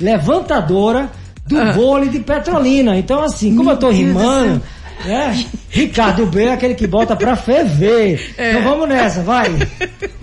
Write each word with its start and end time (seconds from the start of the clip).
levantadora 0.00 1.10
do 1.46 1.58
ah. 1.58 1.72
vôlei 1.72 2.08
de 2.08 2.20
Petrolina. 2.20 2.96
Então, 2.96 3.22
assim, 3.22 3.50
como 3.50 3.64
Meu 3.64 3.74
eu 3.74 3.78
tô 3.78 3.90
rimando, 3.90 4.62
é, 5.06 5.44
Ricardo 5.70 6.26
B 6.26 6.44
é 6.44 6.52
aquele 6.52 6.74
que 6.74 6.86
bota 6.86 7.14
pra 7.14 7.36
ferver. 7.36 8.34
É. 8.36 8.50
Então 8.50 8.62
vamos 8.62 8.88
nessa, 8.88 9.22
vai. 9.22 9.46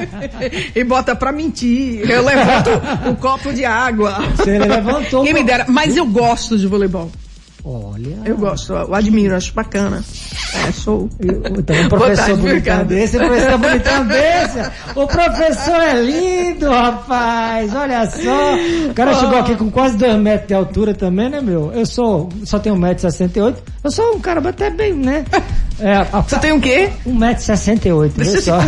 e 0.75 0.83
bota 0.83 1.15
pra 1.15 1.31
mentir. 1.31 2.09
Eu 2.09 2.23
levanto 2.23 2.69
o 3.09 3.15
copo 3.15 3.53
de 3.53 3.63
água. 3.63 4.17
Você 4.35 4.59
levantou. 4.59 5.23
Quem 5.23 5.33
me 5.33 5.43
dera. 5.43 5.65
Mas 5.67 5.95
eu 5.95 6.05
gosto 6.05 6.57
de 6.57 6.67
voleibol. 6.67 7.09
Olha. 7.67 8.17
Eu 8.23 8.37
gosto, 8.37 8.73
eu 8.73 8.93
admiro, 8.93 9.35
acho 9.35 9.51
bacana. 9.51 10.03
É, 10.53 10.71
sou. 10.71 11.09
Então, 11.19 11.75
um 11.75 11.89
professor 11.89 12.37
bonitão 12.37 12.85
desse, 12.85 13.17
professor 13.17 13.57
bonitão 13.57 14.05
desse. 14.05 14.59
O 14.95 15.07
professor 15.07 15.81
é 15.81 15.99
lindo, 15.99 16.69
rapaz. 16.69 17.73
Olha 17.73 18.05
só. 18.05 18.55
O 18.91 18.93
cara 18.93 19.13
oh. 19.13 19.19
chegou 19.19 19.39
aqui 19.39 19.55
com 19.55 19.71
quase 19.71 19.97
2 19.97 20.15
metros 20.17 20.47
de 20.47 20.53
altura 20.53 20.93
também, 20.93 21.27
né, 21.27 21.41
meu? 21.41 21.71
Eu 21.73 21.87
sou, 21.87 22.29
só 22.43 22.59
tenho 22.59 22.75
1,68m. 22.75 23.55
Eu 23.83 23.89
sou 23.89 24.15
um 24.15 24.19
cara 24.19 24.47
até 24.47 24.69
bem, 24.69 24.93
né? 24.93 25.25
É, 25.79 25.95
a, 25.95 26.21
Você 26.21 26.37
tem 26.39 26.51
o 26.51 26.61
quê? 26.61 26.91
1,68m. 27.07 28.11
Deixa 28.15 28.41
só. 28.41 28.59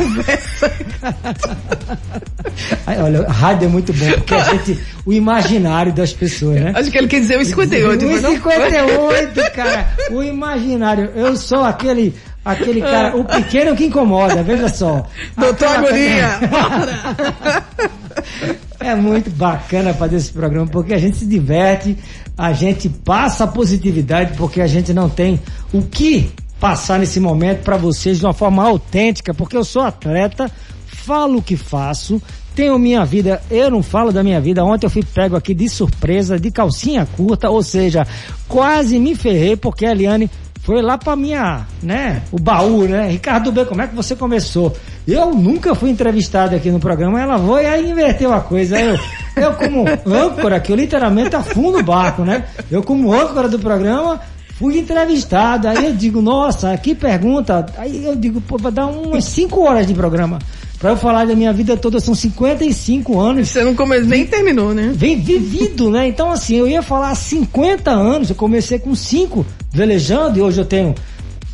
Aí, 2.86 3.00
olha, 3.00 3.28
rádio 3.28 3.66
é 3.66 3.70
muito 3.70 3.94
bom, 3.94 4.12
porque 4.12 4.34
a 4.34 4.44
gente, 4.52 4.80
o 5.06 5.14
imaginário 5.14 5.94
das 5.94 6.12
pessoas, 6.14 6.60
né? 6.60 6.74
Acho 6.76 6.92
que 6.92 6.98
ele 6.98 7.08
quer 7.08 7.20
dizer 7.20 7.40
o 7.40 7.46
58. 7.46 8.06
O 8.88 9.12
58, 9.12 9.52
cara. 9.52 9.88
O 10.12 10.24
imaginário. 10.24 11.12
Eu 11.16 11.36
sou 11.36 11.64
aquele, 11.64 12.16
aquele 12.44 12.82
cara, 12.82 13.16
o 13.16 13.26
pequeno 13.26 13.76
que 13.76 13.86
incomoda, 13.86 14.42
veja 14.44 14.70
só. 14.70 15.06
Doutor 15.38 15.68
Agonia, 15.68 16.40
É 18.80 18.96
muito 18.96 19.30
bacana 19.32 19.94
fazer 19.94 20.18
esse 20.18 20.32
programa, 20.32 20.68
porque 20.68 20.94
a 20.94 20.98
gente 20.98 21.18
se 21.18 21.26
diverte, 21.26 21.98
a 22.38 22.54
gente 22.54 22.88
passa 22.88 23.44
a 23.44 23.48
positividade, 23.48 24.38
porque 24.38 24.62
a 24.62 24.68
gente 24.68 24.94
não 24.94 25.10
tem 25.10 25.42
o 25.74 25.82
que 25.82 26.32
passar 26.60 27.00
nesse 27.00 27.20
momento 27.20 27.64
para 27.64 27.78
vocês 27.78 28.20
de 28.20 28.26
uma 28.26 28.34
forma 28.34 28.64
autêntica, 28.64 29.34
porque 29.34 29.58
eu 29.58 29.64
sou 29.64 29.82
atleta, 29.82 30.50
falo 30.86 31.40
o 31.40 31.42
que 31.42 31.56
faço, 31.58 32.22
tenho 32.58 32.80
minha 32.80 33.06
vida, 33.06 33.40
eu 33.52 33.70
não 33.70 33.84
falo 33.84 34.12
da 34.12 34.24
minha 34.24 34.42
vida. 34.42 34.66
Ontem 34.66 34.88
eu 34.88 34.90
fui 34.90 35.04
pego 35.04 35.36
aqui 35.36 35.54
de 35.54 35.70
surpresa, 35.70 36.40
de 36.40 36.50
calcinha 36.50 37.08
curta, 37.16 37.52
ou 37.52 37.62
seja, 37.62 38.06
quase 38.48 38.98
me 38.98 39.14
ferrei 39.14 39.56
porque 39.56 39.86
a 39.86 39.92
Eliane 39.92 40.28
foi 40.64 40.82
lá 40.82 40.98
pra 40.98 41.16
minha, 41.16 41.68
né, 41.84 42.24
o 42.32 42.40
baú, 42.40 42.86
né? 42.86 43.10
Ricardo 43.10 43.52
B, 43.52 43.64
como 43.64 43.84
é 43.84 43.88
que 43.88 43.96
você 43.96 44.16
começou? 44.16 44.76
Eu 45.08 45.36
nunca 45.36 45.76
fui 45.76 45.92
entrevistado 45.92 46.56
aqui 46.56 46.72
no 46.72 46.80
programa, 46.80 47.22
ela 47.22 47.38
foi 47.38 47.68
aí 47.68 47.92
inverteu 47.92 48.34
a 48.34 48.42
coisa. 48.42 48.78
Eu, 48.78 48.98
eu 49.38 49.54
como 49.54 49.86
âncora, 50.08 50.60
que 50.60 50.72
eu 50.72 50.76
literalmente 50.76 51.36
afundo 51.36 51.78
o 51.78 51.84
barco, 51.84 52.24
né? 52.24 52.44
Eu 52.72 52.82
como 52.82 53.14
âncora 53.14 53.48
do 53.48 53.60
programa, 53.60 54.20
fui 54.58 54.80
entrevistado, 54.80 55.68
aí 55.68 55.86
eu 55.86 55.94
digo, 55.94 56.24
nossa, 56.24 56.76
que 56.76 56.96
pergunta. 56.96 57.68
Aí 57.78 58.04
eu 58.04 58.16
digo, 58.16 58.42
pô, 58.42 58.58
vai 58.58 58.72
dar 58.72 58.88
umas 58.88 59.26
5 59.26 59.62
horas 59.62 59.86
de 59.86 59.94
programa. 59.94 60.40
Pra 60.80 60.92
eu 60.92 60.98
falar 60.98 61.26
da 61.26 61.36
minha 61.36 61.52
vida 61.52 61.76
toda, 61.76 62.00
são 62.00 62.14
55 62.14 63.20
anos. 63.20 63.50
Você 63.50 63.64
não 63.64 63.76
começou, 63.76 64.08
nem 64.08 64.26
terminou, 64.28 64.76
né? 64.76 64.92
Vem 64.94 65.20
vivido, 65.20 65.90
né? 65.90 66.08
Então, 66.08 66.32
assim, 66.32 66.56
eu 66.56 66.68
ia 66.68 66.84
falar 66.84 67.16
50 67.16 67.90
anos, 67.90 68.30
eu 68.30 68.36
comecei 68.36 68.78
com 68.78 68.94
5 68.94 69.46
velejando 69.72 70.38
e 70.38 70.42
hoje 70.42 70.62
eu 70.62 70.66
tenho 70.66 70.94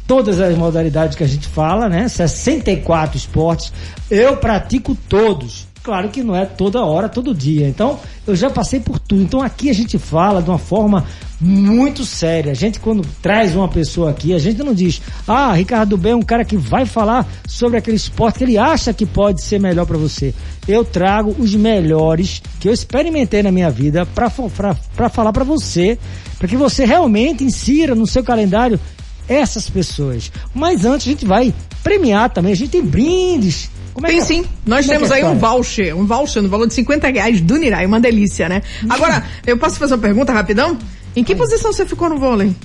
todas 0.06 0.42
as 0.42 0.58
modalidades 0.58 1.16
que 1.16 1.24
a 1.24 1.28
gente 1.28 1.48
fala, 1.48 1.88
né? 1.88 2.08
64 2.08 3.18
esportes. 3.18 3.72
Eu 4.12 4.36
pratico 4.38 4.96
todos. 5.08 5.68
Claro 5.84 6.08
que 6.08 6.24
não 6.24 6.34
é 6.34 6.46
toda 6.46 6.86
hora, 6.86 7.10
todo 7.10 7.36
dia. 7.36 7.68
Então, 7.68 8.00
eu 8.26 8.38
já 8.38 8.50
passei 8.50 8.80
por 8.80 8.98
tudo. 9.00 9.22
Então, 9.22 9.42
aqui 9.42 9.70
a 9.70 9.74
gente 9.74 10.00
fala 10.00 10.42
de 10.42 10.50
uma 10.50 10.58
forma 10.58 11.06
muito 11.42 12.06
séria. 12.06 12.54
A 12.54 12.56
gente, 12.56 12.80
quando 12.80 13.06
traz 13.22 13.54
uma 13.54 13.68
pessoa 13.68 14.12
aqui, 14.12 14.34
a 14.34 14.40
gente 14.40 14.64
não 14.64 14.74
diz, 14.74 15.02
ah, 15.28 15.52
Ricardo 15.52 15.98
B 15.98 16.12
é 16.12 16.16
um 16.16 16.22
cara 16.22 16.46
que 16.46 16.56
vai 16.56 16.86
falar 16.86 17.28
sobre 17.46 17.78
aquele 17.78 17.98
esporte 17.98 18.38
que 18.38 18.46
ele 18.46 18.58
acha 18.58 18.94
que 18.94 19.06
pode 19.06 19.44
ser 19.44 19.60
melhor 19.60 19.86
para 19.86 19.98
você. 19.98 20.34
Eu 20.66 20.86
trago 20.86 21.36
os 21.38 21.54
melhores 21.54 22.42
que 22.62 22.70
eu 22.70 22.74
experimentei 22.74 23.44
na 23.44 23.52
minha 23.52 23.70
vida 23.70 24.06
para 24.06 24.30
falar 24.30 25.34
para 25.34 25.44
você, 25.44 26.00
para 26.40 26.48
que 26.48 26.56
você 26.56 26.86
realmente 26.86 27.44
insira 27.44 27.94
no 27.94 28.08
seu 28.08 28.24
calendário 28.24 28.80
essas 29.28 29.70
pessoas. 29.70 30.32
Mas 30.56 30.86
antes 30.86 31.06
a 31.06 31.12
gente 31.12 31.26
vai 31.26 31.54
premiar 31.84 32.30
também, 32.30 32.54
a 32.54 32.56
gente 32.56 32.72
tem 32.72 32.82
brindes 32.82 33.70
como 33.94 34.08
é 34.08 34.10
Tem 34.10 34.18
que... 34.18 34.24
É? 34.24 34.26
sim. 34.26 34.46
Nós 34.66 34.86
Como 34.86 34.94
é 34.94 34.98
temos 34.98 35.12
é 35.12 35.16
aí 35.16 35.24
um 35.24 35.38
voucher, 35.38 35.96
um 35.96 36.06
voucher 36.06 36.42
no 36.42 36.50
valor 36.50 36.68
de 36.68 36.74
50 36.74 37.08
reais 37.10 37.42
do 37.42 37.58
Nirai, 37.58 37.86
uma 37.86 38.00
delícia, 38.00 38.50
né? 38.50 38.62
Agora, 38.90 39.24
eu 39.46 39.58
posso 39.58 39.78
fazer 39.78 39.94
uma 39.94 40.02
pergunta 40.02 40.34
rapidão? 40.34 40.78
Em 41.16 41.24
que 41.24 41.36
posição 41.36 41.72
você 41.72 41.86
ficou 41.86 42.10
no 42.10 42.18
vôlei? 42.18 42.56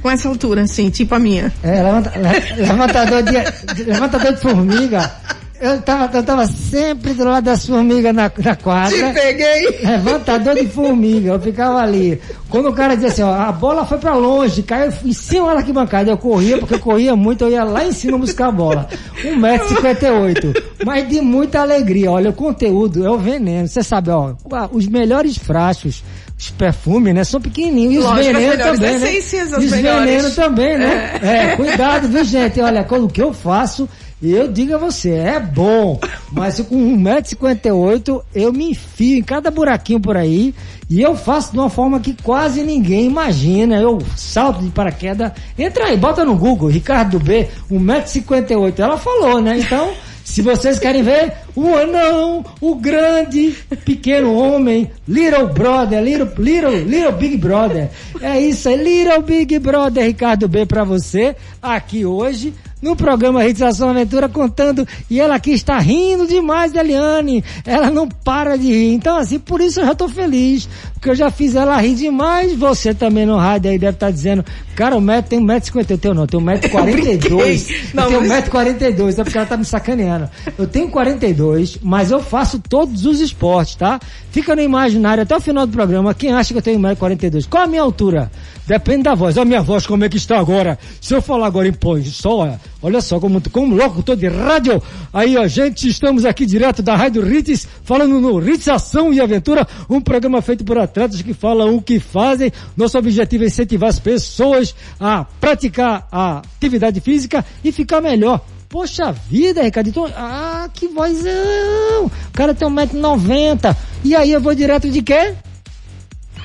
Com 0.00 0.10
essa 0.10 0.28
altura, 0.28 0.62
assim, 0.62 0.90
tipo 0.90 1.14
a 1.14 1.18
minha. 1.18 1.52
É, 1.62 1.80
levanta, 1.80 2.12
levantador, 2.58 3.22
de, 3.22 3.84
levantador 3.84 4.32
de 4.32 4.40
formiga. 4.40 5.12
Eu 5.62 5.80
tava, 5.80 6.18
eu 6.18 6.24
tava 6.24 6.44
sempre 6.44 7.14
do 7.14 7.22
lado 7.22 7.44
das 7.44 7.64
formigas 7.64 8.12
na, 8.12 8.32
na 8.36 8.56
quadra. 8.56 8.96
Te 8.96 9.14
peguei! 9.14 9.78
Levantador 9.84 10.56
de 10.56 10.66
formiga, 10.66 11.30
eu 11.30 11.40
ficava 11.40 11.78
ali. 11.78 12.20
Quando 12.48 12.68
o 12.68 12.72
cara 12.72 12.96
dizia 12.96 13.10
assim, 13.10 13.22
ó, 13.22 13.32
a 13.32 13.52
bola 13.52 13.86
foi 13.86 13.98
pra 13.98 14.16
longe, 14.16 14.64
caiu 14.64 14.92
em 15.04 15.12
cima 15.12 15.52
da 15.52 15.60
arquibancada. 15.60 16.10
Eu 16.10 16.18
corria, 16.18 16.58
porque 16.58 16.74
eu 16.74 16.80
corria 16.80 17.14
muito, 17.14 17.44
eu 17.44 17.50
ia 17.50 17.62
lá 17.62 17.84
em 17.84 17.92
cima 17.92 18.18
buscar 18.18 18.48
a 18.48 18.50
bola. 18.50 18.88
1,58m. 19.22 20.62
Mas 20.84 21.08
de 21.08 21.20
muita 21.20 21.60
alegria. 21.60 22.10
Olha, 22.10 22.30
o 22.30 22.34
conteúdo 22.34 23.06
é 23.06 23.10
o 23.10 23.16
veneno. 23.16 23.68
Você 23.68 23.84
sabe, 23.84 24.10
ó, 24.10 24.34
os 24.72 24.88
melhores 24.88 25.38
frascos 25.38 26.02
os 26.42 26.50
perfumes, 26.50 27.14
né? 27.14 27.22
São 27.22 27.40
pequenininhos. 27.40 27.94
E 27.94 27.98
os 27.98 28.04
Lógico, 28.04 28.34
venenos 28.34 28.56
também, 28.58 28.98
né? 28.98 29.18
Os 29.58 29.70
venenos 29.70 30.34
também, 30.34 30.76
né? 30.78 31.20
É. 31.22 31.36
é, 31.36 31.56
cuidado, 31.56 32.08
viu, 32.08 32.24
gente? 32.24 32.60
Olha, 32.60 32.84
o 32.90 33.08
que 33.08 33.22
eu 33.22 33.32
faço 33.32 33.88
e 34.22 34.32
eu 34.32 34.46
digo 34.46 34.76
a 34.76 34.78
você, 34.78 35.10
é 35.10 35.40
bom, 35.40 35.98
mas 36.30 36.60
com 36.60 36.76
1,58m 36.96 38.22
eu 38.32 38.52
me 38.52 38.70
enfio 38.70 39.18
em 39.18 39.22
cada 39.22 39.50
buraquinho 39.50 39.98
por 39.98 40.16
aí 40.16 40.54
e 40.88 41.02
eu 41.02 41.16
faço 41.16 41.50
de 41.50 41.58
uma 41.58 41.68
forma 41.68 41.98
que 41.98 42.14
quase 42.22 42.62
ninguém 42.62 43.06
imagina. 43.06 43.80
Eu 43.80 43.98
salto 44.14 44.62
de 44.62 44.70
paraquedas. 44.70 45.32
Entra 45.58 45.86
aí, 45.86 45.96
bota 45.96 46.24
no 46.24 46.36
Google, 46.36 46.68
Ricardo 46.68 47.18
B, 47.18 47.48
1,58m. 47.70 48.78
Ela 48.78 48.98
falou, 48.98 49.40
né? 49.40 49.58
Então, 49.58 49.90
se 50.22 50.40
vocês 50.42 50.78
querem 50.78 51.02
ver 51.02 51.32
o 51.56 51.74
anão, 51.74 52.44
o 52.60 52.74
grande, 52.74 53.56
pequeno 53.84 54.34
homem, 54.34 54.90
Little 55.08 55.48
Brother, 55.48 56.02
Little, 56.02 56.30
Little, 56.38 56.76
Little 56.84 57.12
Big 57.12 57.36
Brother. 57.38 57.90
É 58.20 58.40
isso 58.40 58.68
aí, 58.68 58.76
Little 58.76 59.22
Big 59.22 59.58
Brother, 59.58 60.04
Ricardo 60.04 60.46
B 60.46 60.64
para 60.64 60.84
você, 60.84 61.34
aqui 61.60 62.04
hoje 62.04 62.54
no 62.82 62.96
programa 62.96 63.42
Rede 63.44 63.62
Ação 63.62 63.88
Aventura 63.88 64.28
contando 64.28 64.86
e 65.08 65.20
ela 65.20 65.36
aqui 65.36 65.52
está 65.52 65.78
rindo 65.78 66.26
demais 66.26 66.72
da 66.72 66.80
Eliane. 66.80 67.44
Ela 67.64 67.90
não 67.90 68.08
para 68.08 68.58
de 68.58 68.66
rir. 68.66 68.92
Então 68.92 69.16
assim, 69.16 69.38
por 69.38 69.60
isso 69.60 69.80
eu 69.80 69.86
já 69.86 69.92
estou 69.92 70.08
feliz, 70.08 70.68
porque 70.94 71.08
eu 71.08 71.14
já 71.14 71.30
fiz 71.30 71.54
ela 71.54 71.80
rir 71.80 71.94
demais. 71.94 72.54
Você 72.56 72.92
também 72.92 73.24
no 73.24 73.36
rádio 73.36 73.70
aí 73.70 73.78
deve 73.78 73.94
estar 73.94 74.06
tá 74.06 74.12
dizendo, 74.12 74.44
cara, 74.74 74.96
o 74.96 75.00
metro 75.00 75.30
tem 75.30 75.40
1,50m. 75.40 75.90
Eu 75.90 75.98
tenho 75.98 76.14
não, 76.14 76.22
eu 76.24 76.26
tenho 76.26 76.42
1,42m. 76.42 77.92
Eu, 78.02 78.10
eu 78.10 78.20
tenho 78.20 78.42
1,42m, 78.42 79.18
é 79.18 79.24
porque 79.24 79.38
ela 79.38 79.46
tá 79.46 79.56
me 79.56 79.64
sacaneando. 79.64 80.28
Eu 80.58 80.66
tenho 80.66 80.88
42, 80.88 81.78
mas 81.82 82.10
eu 82.10 82.20
faço 82.20 82.58
todos 82.58 83.06
os 83.06 83.20
esportes, 83.20 83.76
tá? 83.76 84.00
Fica 84.30 84.56
no 84.56 84.62
imaginário 84.62 85.22
até 85.22 85.36
o 85.36 85.40
final 85.40 85.66
do 85.66 85.72
programa. 85.72 86.14
Quem 86.14 86.32
acha 86.32 86.52
que 86.52 86.58
eu 86.58 86.62
tenho 86.62 86.80
1,42m? 86.80 87.46
Qual 87.48 87.62
a 87.62 87.66
minha 87.66 87.82
altura? 87.82 88.30
Depende 88.66 89.04
da 89.04 89.14
voz. 89.14 89.36
A 89.38 89.44
minha 89.44 89.62
voz, 89.62 89.86
como 89.86 90.04
é 90.04 90.08
que 90.08 90.16
está 90.16 90.38
agora? 90.38 90.78
Se 91.00 91.14
eu 91.14 91.22
falar 91.22 91.46
agora 91.46 91.68
em 91.68 91.72
põe 91.72 92.04
só, 92.04 92.38
olha 92.38 92.71
só, 93.00 93.20
como, 93.20 93.40
como 93.50 93.76
locutor 93.76 94.16
de 94.16 94.28
rádio. 94.28 94.82
Aí, 95.12 95.36
ó, 95.36 95.46
gente, 95.46 95.88
estamos 95.88 96.24
aqui 96.24 96.44
direto 96.44 96.82
da 96.82 96.96
Rádio 96.96 97.22
Ritz, 97.22 97.66
falando 97.84 98.20
no 98.20 98.38
Ritz 98.38 98.68
Ação 98.68 99.12
e 99.12 99.20
Aventura, 99.20 99.66
um 99.88 100.00
programa 100.00 100.42
feito 100.42 100.64
por 100.64 100.76
atletas 100.76 101.22
que 101.22 101.32
falam 101.32 101.76
o 101.76 101.82
que 101.82 102.00
fazem. 102.00 102.52
Nosso 102.76 102.98
objetivo 102.98 103.44
é 103.44 103.46
incentivar 103.46 103.88
as 103.88 103.98
pessoas 103.98 104.74
a 104.98 105.24
praticar 105.40 106.06
a 106.10 106.38
atividade 106.38 107.00
física 107.00 107.44
e 107.62 107.70
ficar 107.70 108.00
melhor. 108.00 108.40
Poxa 108.68 109.12
vida, 109.12 109.62
Ricardo, 109.62 109.88
então, 109.88 110.06
ah, 110.16 110.66
que 110.72 110.88
vozão! 110.88 112.06
O 112.06 112.32
cara 112.32 112.54
tem 112.54 112.66
1,90m. 112.66 113.76
E 114.02 114.16
aí 114.16 114.32
eu 114.32 114.40
vou 114.40 114.54
direto 114.54 114.88
de 114.88 115.02
quê? 115.02 115.34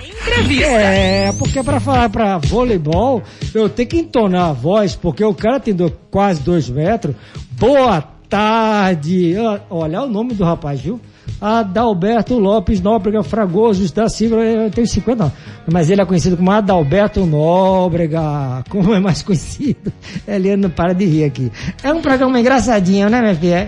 Entrevista. 0.10 0.72
É, 0.72 1.32
porque 1.34 1.64
para 1.64 1.80
falar 1.80 2.10
para 2.10 2.38
voleibol, 2.38 3.22
eu 3.54 3.70
tenho 3.70 3.90
que 3.90 3.98
entonar 3.98 4.50
a 4.50 4.54
voz, 4.54 4.96
porque 4.96 5.24
o 5.24 5.34
cara 5.34 5.60
tem 5.60 5.76
quase 6.10 6.42
dois 6.42 6.70
metros. 6.70 7.16
Boa 7.52 8.02
tarde. 8.30 9.36
Olha 9.70 10.04
o 10.04 10.08
nome 10.08 10.34
do 10.34 10.44
rapaz, 10.44 10.82
viu? 10.82 11.00
Adalberto 11.40 12.40
Lopes 12.40 12.82
Nóbrega 12.82 13.22
Fragoso 13.22 13.94
da 13.94 14.10
Silva, 14.10 14.38
eu 14.38 14.72
tenho 14.72 14.88
50 14.88 15.24
não, 15.24 15.32
mas 15.72 15.90
ele 15.90 16.02
é 16.02 16.06
conhecido 16.06 16.36
como 16.36 16.50
Adalberto 16.50 17.26
Nóbrega, 17.26 18.64
como 18.70 18.94
é 18.94 19.00
mais 19.00 19.22
conhecido. 19.22 19.92
Ele 20.28 20.56
não 20.56 20.70
para 20.70 20.94
de 20.94 21.06
rir 21.06 21.26
aqui. 21.26 21.52
É 21.84 21.94
um 21.94 22.02
programa 22.02 22.40
engraçadinho, 22.40 23.10
né, 23.10 23.22
minha 23.22 23.36
filha? 23.36 23.68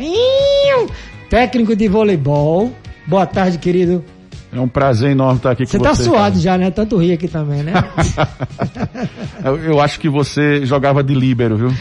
Técnico 1.30 1.75
de 1.75 1.88
voleibol. 1.88 2.71
Boa 3.06 3.25
tarde, 3.25 3.57
querido. 3.57 4.03
É 4.51 4.60
um 4.60 4.68
prazer 4.68 5.12
enorme 5.12 5.38
estar 5.38 5.51
aqui 5.51 5.66
você 5.66 5.78
com 5.78 5.84
tá 5.84 5.94
você. 5.94 6.04
Você 6.04 6.10
tá 6.10 6.16
suado 6.16 6.31
cara. 6.31 6.42
já, 6.42 6.57
né? 6.57 6.72
Tanto 6.72 6.98
rir 6.98 7.13
aqui 7.13 7.28
também, 7.28 7.62
né? 7.62 7.74
eu, 9.68 9.80
acho 9.80 10.00
que 10.00 10.10
você 10.10 10.66
jogava 10.66 11.04
de 11.04 11.13
líbero, 11.13 11.56
viu? 11.56 11.74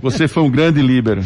Você 0.00 0.28
foi 0.28 0.44
um 0.44 0.50
grande 0.50 0.80
líbero. 0.80 1.22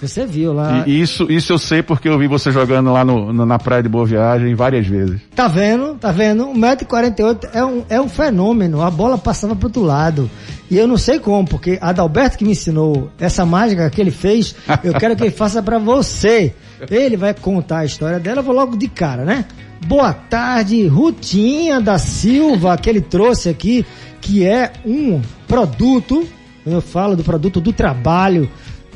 Você 0.00 0.24
viu 0.24 0.54
lá. 0.54 0.84
E 0.86 1.00
isso, 1.02 1.30
isso 1.30 1.52
eu 1.52 1.58
sei 1.58 1.82
porque 1.82 2.08
eu 2.08 2.18
vi 2.18 2.26
você 2.26 2.50
jogando 2.50 2.90
lá 2.90 3.04
no, 3.04 3.30
na 3.44 3.58
Praia 3.58 3.82
de 3.82 3.90
Boa 3.90 4.06
Viagem 4.06 4.54
várias 4.54 4.86
vezes. 4.86 5.20
Tá 5.34 5.46
vendo? 5.46 5.94
Tá 5.96 6.10
vendo? 6.10 6.46
1,48m 6.46 7.48
é 7.52 7.64
um, 7.64 7.84
é 7.90 8.00
um 8.00 8.08
fenômeno. 8.08 8.80
A 8.80 8.90
bola 8.90 9.18
passava 9.18 9.54
pro 9.54 9.68
outro 9.68 9.82
lado. 9.82 10.30
E 10.70 10.78
eu 10.78 10.86
não 10.86 10.96
sei 10.96 11.18
como, 11.18 11.46
porque 11.46 11.78
Adalberto 11.80 12.38
que 12.38 12.44
me 12.44 12.52
ensinou 12.52 13.10
essa 13.18 13.44
mágica 13.44 13.90
que 13.90 14.00
ele 14.00 14.12
fez, 14.12 14.54
eu 14.82 14.94
quero 14.94 15.14
que 15.14 15.24
ele 15.24 15.30
faça 15.30 15.62
para 15.62 15.78
você. 15.78 16.54
Ele 16.90 17.14
vai 17.14 17.34
contar 17.34 17.80
a 17.80 17.84
história 17.84 18.18
dela, 18.18 18.40
eu 18.40 18.42
vou 18.42 18.54
logo 18.54 18.74
de 18.74 18.88
cara, 18.88 19.22
né? 19.22 19.44
Boa 19.86 20.12
tarde, 20.12 20.86
Rutinha 20.86 21.80
da 21.80 21.98
Silva, 21.98 22.76
que 22.76 22.88
ele 22.88 23.00
trouxe 23.00 23.48
aqui, 23.48 23.84
que 24.20 24.46
é 24.46 24.72
um 24.84 25.22
produto, 25.48 26.28
eu 26.66 26.82
falo 26.82 27.16
do 27.16 27.24
produto 27.24 27.62
do 27.62 27.72
trabalho 27.72 28.48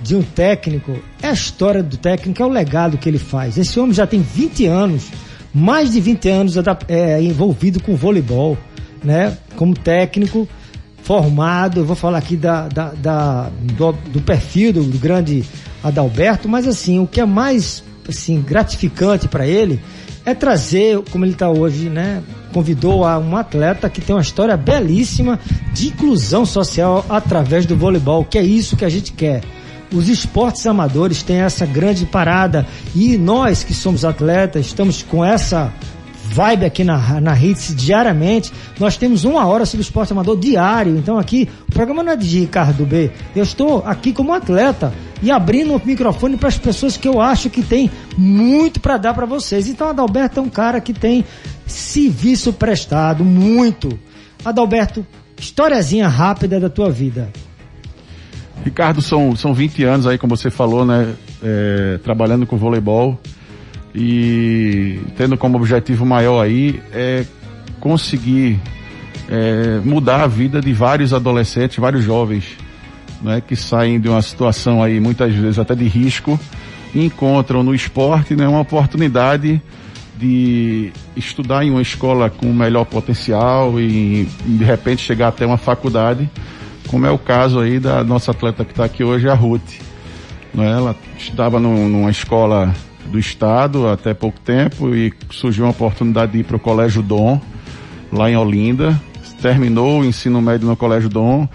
de 0.02 0.14
um 0.14 0.22
técnico, 0.22 0.94
é 1.22 1.28
a 1.28 1.32
história 1.32 1.82
do 1.82 1.96
técnico, 1.96 2.42
é 2.42 2.46
o 2.46 2.50
legado 2.50 2.98
que 2.98 3.08
ele 3.08 3.18
faz. 3.18 3.56
Esse 3.56 3.80
homem 3.80 3.94
já 3.94 4.06
tem 4.06 4.20
20 4.20 4.66
anos, 4.66 5.10
mais 5.54 5.92
de 5.92 6.00
20 6.02 6.28
anos 6.28 6.54
é, 6.86 7.22
envolvido 7.22 7.82
com 7.82 7.96
voleibol, 7.96 8.58
né? 9.02 9.38
Como 9.56 9.74
técnico, 9.74 10.46
formado, 11.02 11.80
eu 11.80 11.84
vou 11.86 11.96
falar 11.96 12.18
aqui 12.18 12.36
da, 12.36 12.68
da, 12.68 12.90
da 12.90 13.50
do, 13.58 13.92
do, 13.92 14.20
perfil 14.20 14.74
do, 14.74 14.84
do 14.84 14.98
grande 14.98 15.44
Adalberto, 15.82 16.46
mas 16.46 16.68
assim, 16.68 16.98
o 16.98 17.06
que 17.06 17.22
é 17.22 17.24
mais 17.24 17.82
assim, 18.06 18.42
gratificante 18.42 19.26
para 19.28 19.46
ele 19.46 19.80
é 20.24 20.34
trazer, 20.34 21.00
como 21.10 21.24
ele 21.24 21.32
está 21.32 21.50
hoje, 21.50 21.88
né? 21.88 22.22
Convidou 22.52 23.04
a 23.04 23.18
um 23.18 23.36
atleta 23.36 23.90
que 23.90 24.00
tem 24.00 24.14
uma 24.14 24.22
história 24.22 24.56
belíssima 24.56 25.38
de 25.72 25.88
inclusão 25.88 26.46
social 26.46 27.04
através 27.08 27.66
do 27.66 27.76
voleibol, 27.76 28.24
que 28.24 28.38
é 28.38 28.42
isso 28.42 28.76
que 28.76 28.84
a 28.84 28.88
gente 28.88 29.12
quer. 29.12 29.42
Os 29.92 30.08
esportes 30.08 30.66
amadores 30.66 31.22
têm 31.22 31.40
essa 31.40 31.66
grande 31.66 32.06
parada 32.06 32.66
e 32.94 33.18
nós 33.18 33.62
que 33.62 33.74
somos 33.74 34.04
atletas 34.04 34.66
estamos 34.66 35.02
com 35.02 35.24
essa 35.24 35.72
vibe 36.24 36.64
aqui 36.64 36.82
na, 36.82 37.20
na 37.20 37.38
Hits 37.38 37.74
diariamente. 37.76 38.52
Nós 38.80 38.96
temos 38.96 39.24
uma 39.24 39.46
hora 39.46 39.66
sobre 39.66 39.82
esporte 39.82 40.12
amador 40.12 40.38
diário. 40.38 40.96
Então 40.96 41.18
aqui, 41.18 41.48
o 41.68 41.72
programa 41.72 42.02
não 42.02 42.12
é 42.12 42.16
de 42.16 42.40
Ricardo 42.40 42.84
B. 42.86 43.10
Eu 43.36 43.42
estou 43.44 43.84
aqui 43.86 44.12
como 44.12 44.32
atleta 44.32 44.92
e 45.24 45.30
abrindo 45.30 45.74
o 45.74 45.80
microfone 45.82 46.36
para 46.36 46.50
as 46.50 46.58
pessoas 46.58 46.98
que 46.98 47.08
eu 47.08 47.18
acho 47.18 47.48
que 47.48 47.62
tem 47.62 47.90
muito 48.16 48.78
para 48.78 48.98
dar 48.98 49.14
para 49.14 49.24
vocês. 49.24 49.66
Então 49.66 49.88
Adalberto 49.88 50.38
é 50.38 50.42
um 50.42 50.50
cara 50.50 50.82
que 50.82 50.92
tem 50.92 51.24
serviço 51.66 52.52
prestado, 52.52 53.24
muito. 53.24 53.98
Adalberto, 54.44 55.04
historiazinha 55.40 56.08
rápida 56.08 56.60
da 56.60 56.68
tua 56.68 56.90
vida. 56.90 57.32
Ricardo, 58.62 59.00
são, 59.00 59.34
são 59.34 59.54
20 59.54 59.82
anos 59.84 60.06
aí, 60.06 60.18
como 60.18 60.36
você 60.36 60.50
falou, 60.50 60.84
né? 60.84 61.14
É, 61.42 61.98
trabalhando 62.04 62.46
com 62.46 62.58
voleibol 62.58 63.18
e 63.94 65.00
tendo 65.16 65.38
como 65.38 65.56
objetivo 65.56 66.04
maior 66.04 66.42
aí 66.42 66.82
é 66.92 67.24
conseguir 67.80 68.60
é, 69.28 69.80
mudar 69.82 70.20
a 70.20 70.26
vida 70.26 70.60
de 70.60 70.72
vários 70.74 71.14
adolescentes, 71.14 71.78
vários 71.78 72.04
jovens, 72.04 72.56
né, 73.24 73.40
que 73.40 73.56
saem 73.56 73.98
de 73.98 74.08
uma 74.08 74.20
situação 74.20 74.82
aí 74.82 75.00
muitas 75.00 75.34
vezes 75.34 75.58
até 75.58 75.74
de 75.74 75.88
risco 75.88 76.38
encontram 76.94 77.62
no 77.62 77.74
esporte 77.74 78.36
né, 78.36 78.46
uma 78.46 78.60
oportunidade 78.60 79.60
de 80.16 80.92
estudar 81.16 81.64
em 81.64 81.70
uma 81.70 81.82
escola 81.82 82.30
com 82.30 82.52
melhor 82.52 82.84
potencial 82.84 83.80
e 83.80 84.28
de 84.44 84.64
repente 84.64 85.02
chegar 85.02 85.28
até 85.28 85.44
uma 85.44 85.56
faculdade, 85.56 86.30
como 86.86 87.04
é 87.04 87.10
o 87.10 87.18
caso 87.18 87.58
aí 87.58 87.80
da 87.80 88.04
nossa 88.04 88.30
atleta 88.30 88.64
que 88.64 88.70
está 88.70 88.84
aqui 88.84 89.02
hoje, 89.02 89.28
a 89.28 89.34
Ruth. 89.34 89.80
Né, 90.52 90.70
ela 90.70 90.94
estava 91.18 91.58
num, 91.58 91.88
numa 91.88 92.10
escola 92.10 92.72
do 93.06 93.18
estado 93.18 93.88
até 93.88 94.14
pouco 94.14 94.38
tempo 94.38 94.94
e 94.94 95.12
surgiu 95.30 95.64
uma 95.64 95.72
oportunidade 95.72 96.32
de 96.32 96.38
ir 96.38 96.44
para 96.44 96.56
o 96.56 96.60
Colégio 96.60 97.02
Dom, 97.02 97.40
lá 98.12 98.30
em 98.30 98.36
Olinda. 98.36 99.00
Terminou 99.42 100.00
o 100.00 100.04
ensino 100.04 100.40
médio 100.40 100.68
no 100.68 100.76
Colégio 100.76 101.08
Dom, 101.08 101.48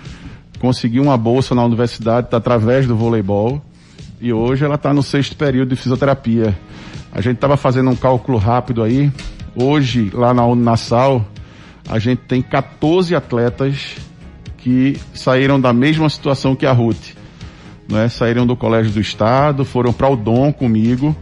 conseguiu 0.60 1.04
uma 1.04 1.18
bolsa 1.18 1.56
na 1.56 1.64
universidade 1.64 2.28
através 2.32 2.86
do 2.86 2.96
voleibol 2.96 3.62
e 4.22 4.34
hoje 4.34 4.66
ela 4.66 4.76
está 4.76 4.94
no 4.94 5.02
sexto 5.02 5.36
período 5.36 5.70
de 5.70 5.76
fisioterapia. 5.76 6.58
A 7.12 7.22
gente 7.22 7.36
estava 7.36 7.58
fazendo 7.58 7.90
um 7.90 7.96
cálculo 7.96 8.38
rápido 8.38 8.84
aí. 8.84 9.12
Hoje, 9.56 10.12
lá 10.14 10.34
na 10.34 10.46
Unassal, 10.46 11.26
a 11.90 11.98
gente 11.98 12.20
tem 12.28 12.42
14 12.42 13.16
atletas 13.16 13.96
que 14.58 15.00
saíram 15.14 15.60
da 15.60 15.74
mesma 15.74 16.10
situação 16.10 16.56
que 16.56 16.66
a 16.66 16.72
Ruth. 16.72 17.16
Né? 17.90 18.10
Saíram 18.10 18.46
do 18.46 18.56
Colégio 18.56 18.92
do 18.92 19.00
Estado, 19.00 19.66
foram 19.66 19.92
para 19.94 20.10
o 20.10 20.16
Dom 20.16 20.52
comigo 20.52 21.16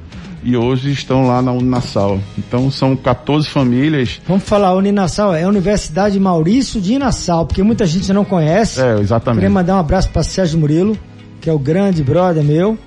e 0.48 0.56
hoje 0.56 0.94
estão 0.94 1.28
lá 1.28 1.42
na 1.42 1.52
Uninassal. 1.52 2.22
Então 2.38 2.72
são 2.72 2.96
14 2.96 3.50
famílias. 3.50 4.22
Vamos 4.26 4.46
falar, 4.46 4.74
Uninassal 4.76 5.36
é 5.36 5.44
a 5.44 5.50
Universidade 5.50 6.18
Maurício 6.18 6.80
de 6.80 6.94
Inassal, 6.94 7.46
porque 7.46 7.62
muita 7.62 7.86
gente 7.86 8.14
não 8.14 8.24
conhece. 8.24 8.80
É, 8.80 8.98
exatamente. 8.98 9.42
Queria 9.42 9.54
mandar 9.54 9.76
um 9.76 9.80
abraço 9.80 10.10
para 10.10 10.24
Sérgio 10.24 10.58
Murilo, 10.58 10.98
que 11.42 11.50
é 11.50 11.54
o 11.54 11.60
grande 11.60 12.02
brother 12.02 12.42
meu. 12.46 12.80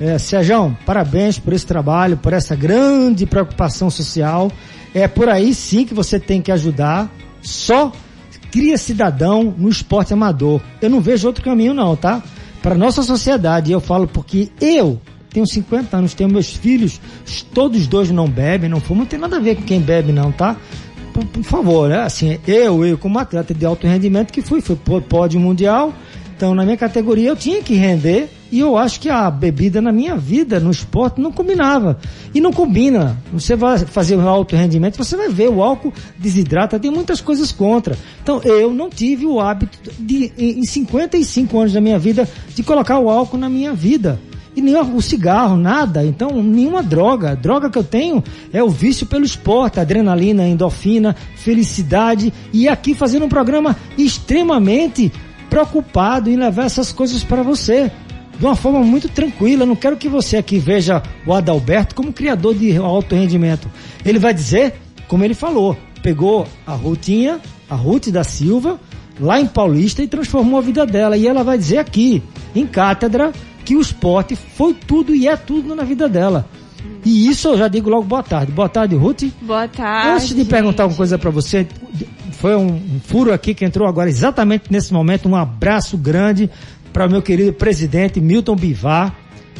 É, 0.00 0.18
Sérgio, 0.18 0.76
parabéns 0.84 1.38
por 1.38 1.52
esse 1.52 1.64
trabalho, 1.64 2.16
por 2.16 2.32
essa 2.32 2.56
grande 2.56 3.24
preocupação 3.26 3.88
social. 3.90 4.50
É 4.92 5.06
por 5.06 5.28
aí 5.28 5.54
sim 5.54 5.84
que 5.84 5.94
você 5.94 6.18
tem 6.18 6.42
que 6.42 6.50
ajudar. 6.50 7.08
Só 7.40 7.92
cria 8.50 8.76
cidadão 8.76 9.54
no 9.56 9.68
esporte 9.68 10.12
amador. 10.12 10.60
Eu 10.82 10.90
não 10.90 11.00
vejo 11.00 11.28
outro 11.28 11.44
caminho 11.44 11.74
não, 11.74 11.94
tá? 11.94 12.20
Para 12.60 12.74
nossa 12.74 13.04
sociedade, 13.04 13.70
eu 13.70 13.80
falo 13.80 14.08
porque 14.08 14.50
eu 14.60 15.00
tenho 15.34 15.46
50 15.46 15.96
anos, 15.96 16.14
tenho 16.14 16.30
meus 16.30 16.54
filhos, 16.54 17.00
todos 17.52 17.88
dois 17.88 18.08
não 18.08 18.28
bebem, 18.28 18.70
não 18.70 18.80
fumam, 18.80 19.00
não 19.00 19.06
tem 19.06 19.18
nada 19.18 19.36
a 19.36 19.40
ver 19.40 19.56
com 19.56 19.62
quem 19.62 19.80
bebe 19.80 20.12
não, 20.12 20.30
tá? 20.30 20.56
Por, 21.12 21.26
por 21.26 21.42
favor, 21.42 21.88
né? 21.88 22.02
Assim, 22.02 22.38
eu, 22.46 22.86
eu 22.86 22.96
como 22.96 23.18
atleta 23.18 23.52
de 23.52 23.66
alto 23.66 23.84
rendimento 23.84 24.32
que 24.32 24.40
fui, 24.40 24.60
fui 24.60 24.76
pódio 24.76 25.40
mundial, 25.40 25.92
então 26.36 26.54
na 26.54 26.64
minha 26.64 26.76
categoria 26.76 27.28
eu 27.28 27.36
tinha 27.36 27.60
que 27.62 27.74
render 27.74 28.28
e 28.52 28.60
eu 28.60 28.76
acho 28.76 29.00
que 29.00 29.08
a 29.08 29.28
bebida 29.28 29.82
na 29.82 29.90
minha 29.90 30.16
vida, 30.16 30.60
no 30.60 30.70
esporte, 30.70 31.20
não 31.20 31.32
combinava. 31.32 31.98
E 32.32 32.40
não 32.40 32.52
combina. 32.52 33.18
Você 33.32 33.56
vai 33.56 33.78
fazer 33.78 34.16
um 34.16 34.28
alto 34.28 34.54
rendimento, 34.54 34.96
você 34.96 35.16
vai 35.16 35.28
ver, 35.28 35.48
o 35.48 35.60
álcool 35.60 35.92
desidrata, 36.16 36.78
tem 36.78 36.92
muitas 36.92 37.20
coisas 37.20 37.50
contra. 37.50 37.98
Então 38.22 38.40
eu 38.44 38.72
não 38.72 38.88
tive 38.88 39.26
o 39.26 39.40
hábito 39.40 39.90
de, 39.98 40.32
em 40.38 40.64
55 40.64 41.58
anos 41.58 41.72
da 41.72 41.80
minha 41.80 41.98
vida, 41.98 42.28
de 42.54 42.62
colocar 42.62 43.00
o 43.00 43.10
álcool 43.10 43.38
na 43.38 43.48
minha 43.48 43.72
vida 43.72 44.20
e 44.56 44.62
nem 44.62 44.76
o 44.76 45.00
cigarro, 45.00 45.56
nada. 45.56 46.04
Então, 46.04 46.42
nenhuma 46.42 46.82
droga. 46.82 47.30
A 47.30 47.34
droga 47.34 47.68
que 47.68 47.78
eu 47.78 47.84
tenho 47.84 48.22
é 48.52 48.62
o 48.62 48.68
vício 48.68 49.06
pelo 49.06 49.24
esporte, 49.24 49.80
adrenalina, 49.80 50.46
endorfina, 50.46 51.16
felicidade. 51.36 52.32
E 52.52 52.68
aqui 52.68 52.94
fazendo 52.94 53.24
um 53.24 53.28
programa 53.28 53.76
extremamente 53.98 55.12
preocupado 55.50 56.30
em 56.30 56.36
levar 56.36 56.64
essas 56.64 56.92
coisas 56.92 57.24
para 57.24 57.42
você. 57.42 57.90
De 58.38 58.44
uma 58.44 58.56
forma 58.56 58.80
muito 58.80 59.08
tranquila. 59.08 59.66
Não 59.66 59.76
quero 59.76 59.96
que 59.96 60.08
você 60.08 60.36
aqui 60.36 60.58
veja 60.58 61.02
o 61.26 61.32
Adalberto 61.32 61.94
como 61.94 62.12
criador 62.12 62.54
de 62.54 62.76
alto 62.76 63.14
rendimento. 63.14 63.68
Ele 64.04 64.18
vai 64.18 64.34
dizer, 64.34 64.74
como 65.08 65.24
ele 65.24 65.34
falou, 65.34 65.76
pegou 66.02 66.46
a 66.66 66.74
Rutinha, 66.74 67.40
a 67.68 67.74
Ruth 67.74 68.08
da 68.08 68.22
Silva, 68.22 68.78
lá 69.18 69.40
em 69.40 69.46
Paulista 69.46 70.02
e 70.02 70.08
transformou 70.08 70.58
a 70.58 70.62
vida 70.62 70.84
dela. 70.84 71.16
E 71.16 71.26
ela 71.26 71.42
vai 71.42 71.56
dizer 71.56 71.78
aqui, 71.78 72.22
em 72.54 72.66
cátedra, 72.66 73.32
que 73.64 73.76
o 73.76 73.80
esporte 73.80 74.36
foi 74.36 74.74
tudo 74.74 75.14
e 75.14 75.26
é 75.26 75.36
tudo 75.36 75.74
na 75.74 75.84
vida 75.84 76.08
dela. 76.08 76.46
E 77.04 77.28
isso 77.28 77.48
eu 77.48 77.58
já 77.58 77.68
digo 77.68 77.90
logo 77.90 78.04
boa 78.04 78.22
tarde. 78.22 78.52
Boa 78.52 78.68
tarde, 78.68 78.94
Ruth. 78.94 79.24
Boa 79.42 79.68
tarde. 79.68 80.08
Antes 80.10 80.34
de 80.34 80.44
perguntar 80.44 80.86
uma 80.86 80.96
coisa 80.96 81.18
para 81.18 81.30
você, 81.30 81.66
foi 82.32 82.56
um, 82.56 82.66
um, 82.66 83.00
furo 83.04 83.32
aqui 83.32 83.54
que 83.54 83.64
entrou 83.64 83.86
agora 83.86 84.08
exatamente 84.08 84.64
nesse 84.70 84.92
momento. 84.92 85.28
Um 85.28 85.36
abraço 85.36 85.96
grande 85.96 86.50
para 86.92 87.06
o 87.06 87.10
meu 87.10 87.20
querido 87.20 87.52
presidente 87.52 88.20
Milton 88.20 88.56
Bivar, 88.56 89.14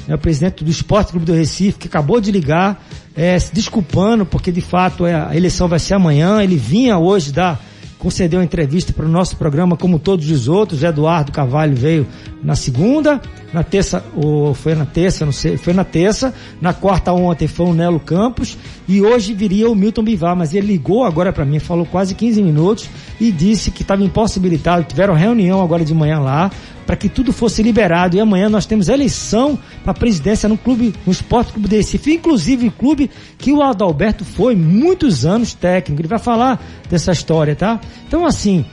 né, 0.06 0.14
o 0.14 0.18
presidente 0.18 0.64
do 0.64 0.70
Esporte 0.70 1.10
Clube 1.10 1.26
do 1.26 1.34
Recife, 1.34 1.78
que 1.78 1.86
acabou 1.86 2.20
de 2.20 2.30
ligar, 2.30 2.82
é, 3.16 3.38
se 3.38 3.54
desculpando, 3.54 4.24
porque 4.24 4.52
de 4.52 4.60
fato 4.60 5.06
é, 5.06 5.14
a 5.14 5.36
eleição 5.36 5.68
vai 5.68 5.78
ser 5.78 5.94
amanhã. 5.94 6.42
Ele 6.42 6.56
vinha 6.56 6.98
hoje 6.98 7.32
dar 7.32 7.60
concedeu 8.04 8.42
entrevista 8.42 8.92
para 8.92 9.06
o 9.06 9.08
nosso 9.08 9.34
programa, 9.34 9.78
como 9.78 9.98
todos 9.98 10.30
os 10.30 10.46
outros. 10.46 10.82
Eduardo 10.82 11.32
Carvalho 11.32 11.74
veio 11.74 12.06
na 12.42 12.54
segunda, 12.54 13.18
Na 13.50 13.62
terça, 13.62 14.04
ou 14.14 14.52
foi 14.52 14.74
na 14.74 14.84
terça, 14.84 15.24
não 15.24 15.32
sei, 15.32 15.56
foi 15.56 15.72
na 15.72 15.84
terça. 15.84 16.34
Na 16.60 16.74
quarta 16.74 17.12
ontem 17.12 17.48
foi 17.48 17.66
o 17.66 17.72
Nelo 17.72 18.00
Campos 18.00 18.58
e 18.86 19.00
hoje 19.00 19.32
viria 19.32 19.70
o 19.70 19.74
Milton 19.74 20.02
Bivar, 20.02 20.36
mas 20.36 20.52
ele 20.52 20.66
ligou 20.66 21.04
agora 21.04 21.32
para 21.32 21.44
mim, 21.44 21.58
falou 21.60 21.86
quase 21.86 22.14
15 22.14 22.42
minutos 22.42 22.90
e 23.18 23.32
disse 23.32 23.70
que 23.70 23.82
estava 23.82 24.02
impossibilitado. 24.02 24.84
Tiveram 24.84 25.14
reunião 25.14 25.62
agora 25.62 25.84
de 25.84 25.94
manhã 25.94 26.18
lá 26.18 26.50
para 26.86 26.96
que 26.96 27.08
tudo 27.08 27.32
fosse 27.32 27.62
liberado. 27.62 28.16
E 28.16 28.20
amanhã 28.20 28.48
nós 28.48 28.66
temos 28.66 28.88
eleição 28.88 29.58
para 29.82 29.92
a 29.92 29.94
presidência 29.94 30.48
no 30.48 30.56
clube, 30.56 30.94
no 31.06 31.12
Esporte 31.12 31.52
Clube 31.52 31.68
de 31.68 31.76
Recife, 31.76 32.14
inclusive 32.14 32.70
clube 32.70 33.10
que 33.38 33.52
o 33.52 33.62
Adalberto 33.62 34.24
foi 34.24 34.54
muitos 34.54 35.24
anos 35.24 35.54
técnico. 35.54 36.00
Ele 36.00 36.08
vai 36.08 36.18
falar 36.18 36.62
dessa 36.88 37.12
história, 37.12 37.54
tá? 37.54 37.80
Então 38.06 38.24
assim, 38.24 38.64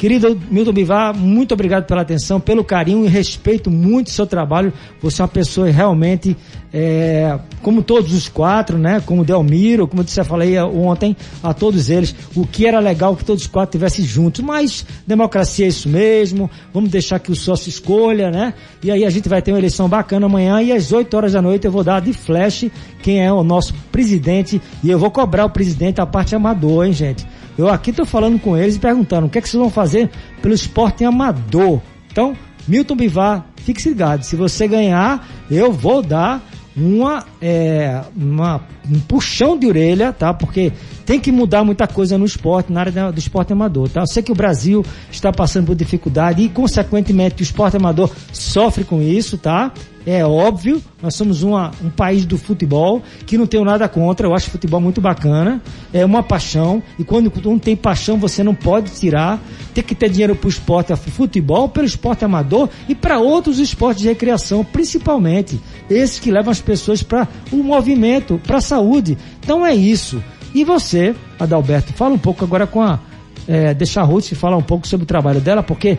Querido 0.00 0.40
Milton 0.50 0.72
Bivar, 0.72 1.14
muito 1.14 1.52
obrigado 1.52 1.84
pela 1.84 2.00
atenção, 2.00 2.40
pelo 2.40 2.64
carinho 2.64 3.04
e 3.04 3.08
respeito 3.08 3.70
muito 3.70 4.06
o 4.06 4.10
seu 4.10 4.26
trabalho. 4.26 4.72
Você 5.02 5.20
é 5.20 5.22
uma 5.22 5.28
pessoa 5.28 5.68
realmente, 5.68 6.34
é, 6.72 7.38
como 7.60 7.82
todos 7.82 8.14
os 8.14 8.26
quatro, 8.26 8.78
né? 8.78 9.02
Como 9.04 9.26
Delmiro, 9.26 9.86
como 9.86 10.02
eu 10.02 10.24
falei 10.24 10.58
ontem, 10.58 11.14
a 11.42 11.52
todos 11.52 11.90
eles, 11.90 12.14
o 12.34 12.46
que 12.46 12.66
era 12.66 12.80
legal 12.80 13.14
que 13.14 13.26
todos 13.26 13.42
os 13.42 13.46
quatro 13.46 13.76
estivessem 13.76 14.02
juntos. 14.02 14.42
Mas 14.42 14.86
democracia 15.06 15.66
é 15.66 15.68
isso 15.68 15.86
mesmo, 15.86 16.50
vamos 16.72 16.88
deixar 16.88 17.18
que 17.18 17.30
o 17.30 17.36
sócio 17.36 17.68
escolha, 17.68 18.30
né? 18.30 18.54
E 18.82 18.90
aí 18.90 19.04
a 19.04 19.10
gente 19.10 19.28
vai 19.28 19.42
ter 19.42 19.52
uma 19.52 19.58
eleição 19.58 19.86
bacana 19.86 20.24
amanhã 20.24 20.62
e 20.62 20.72
às 20.72 20.92
8 20.92 21.14
horas 21.14 21.34
da 21.34 21.42
noite 21.42 21.66
eu 21.66 21.70
vou 21.70 21.84
dar 21.84 22.00
de 22.00 22.14
flash 22.14 22.70
quem 23.02 23.22
é 23.22 23.30
o 23.30 23.44
nosso 23.44 23.74
presidente 23.92 24.62
e 24.82 24.90
eu 24.90 24.98
vou 24.98 25.10
cobrar 25.10 25.44
o 25.44 25.50
presidente 25.50 26.00
a 26.00 26.06
parte 26.06 26.34
amador, 26.34 26.86
hein, 26.86 26.94
gente? 26.94 27.26
Eu 27.60 27.68
aqui 27.68 27.90
estou 27.90 28.06
falando 28.06 28.40
com 28.40 28.56
eles 28.56 28.76
e 28.76 28.78
perguntando 28.78 29.26
o 29.26 29.30
que 29.30 29.38
é 29.38 29.40
que 29.42 29.48
vocês 29.48 29.60
vão 29.60 29.70
fazer 29.70 30.10
pelo 30.40 30.54
esporte 30.54 31.04
amador. 31.04 31.80
Então, 32.10 32.34
Milton 32.66 32.96
Bivar, 32.96 33.46
fique 33.56 33.86
ligado. 33.86 34.22
Se 34.22 34.34
você 34.34 34.66
ganhar, 34.66 35.28
eu 35.50 35.70
vou 35.70 36.02
dar 36.02 36.42
uma, 36.74 37.24
é, 37.42 38.00
uma, 38.16 38.62
um 38.90 38.98
puxão 39.00 39.58
de 39.58 39.66
orelha, 39.66 40.12
tá? 40.12 40.32
Porque 40.32 40.72
tem 41.04 41.20
que 41.20 41.30
mudar 41.30 41.62
muita 41.62 41.86
coisa 41.86 42.16
no 42.16 42.24
esporte, 42.24 42.72
na 42.72 42.80
área 42.80 43.12
do 43.12 43.18
esporte 43.18 43.52
amador, 43.52 43.88
tá? 43.88 44.00
Eu 44.00 44.06
sei 44.06 44.22
que 44.22 44.32
o 44.32 44.34
Brasil 44.34 44.84
está 45.10 45.30
passando 45.30 45.66
por 45.66 45.74
dificuldade 45.74 46.42
e, 46.42 46.48
consequentemente, 46.48 47.42
o 47.42 47.44
esporte 47.44 47.76
amador 47.76 48.10
sofre 48.32 48.84
com 48.84 49.02
isso, 49.02 49.36
tá? 49.36 49.72
É 50.12 50.26
óbvio, 50.26 50.82
nós 51.00 51.14
somos 51.14 51.44
uma, 51.44 51.70
um 51.80 51.88
país 51.88 52.26
do 52.26 52.36
futebol 52.36 53.00
que 53.24 53.38
não 53.38 53.46
tenho 53.46 53.64
nada 53.64 53.88
contra, 53.88 54.26
eu 54.26 54.34
acho 54.34 54.48
o 54.48 54.50
futebol 54.50 54.80
muito 54.80 55.00
bacana, 55.00 55.62
é 55.92 56.04
uma 56.04 56.20
paixão, 56.20 56.82
e 56.98 57.04
quando 57.04 57.32
não 57.44 57.60
tem 57.60 57.76
paixão 57.76 58.18
você 58.18 58.42
não 58.42 58.52
pode 58.52 58.90
tirar, 58.90 59.40
tem 59.72 59.84
que 59.84 59.94
ter 59.94 60.10
dinheiro 60.10 60.34
para 60.34 60.48
o 60.48 60.50
esporte, 60.50 60.92
futebol, 60.96 61.68
pelo 61.68 61.86
esporte 61.86 62.24
amador 62.24 62.68
e 62.88 62.94
para 62.96 63.20
outros 63.20 63.60
esportes 63.60 64.02
de 64.02 64.08
recreação, 64.08 64.64
principalmente, 64.64 65.60
esses 65.88 66.18
que 66.18 66.32
levam 66.32 66.50
as 66.50 66.60
pessoas 66.60 67.04
para 67.04 67.28
o 67.52 67.58
movimento, 67.58 68.40
para 68.44 68.56
a 68.56 68.60
saúde. 68.60 69.16
Então 69.38 69.64
é 69.64 69.76
isso. 69.76 70.20
E 70.52 70.64
você, 70.64 71.14
Adalberto, 71.38 71.92
fala 71.92 72.16
um 72.16 72.18
pouco 72.18 72.44
agora 72.44 72.66
com 72.66 72.82
a. 72.82 72.98
É, 73.46 73.72
deixa 73.74 74.00
a 74.00 74.04
Ruth 74.04 74.34
falar 74.34 74.56
um 74.56 74.62
pouco 74.62 74.88
sobre 74.88 75.04
o 75.04 75.06
trabalho 75.06 75.40
dela, 75.40 75.62
porque 75.62 75.98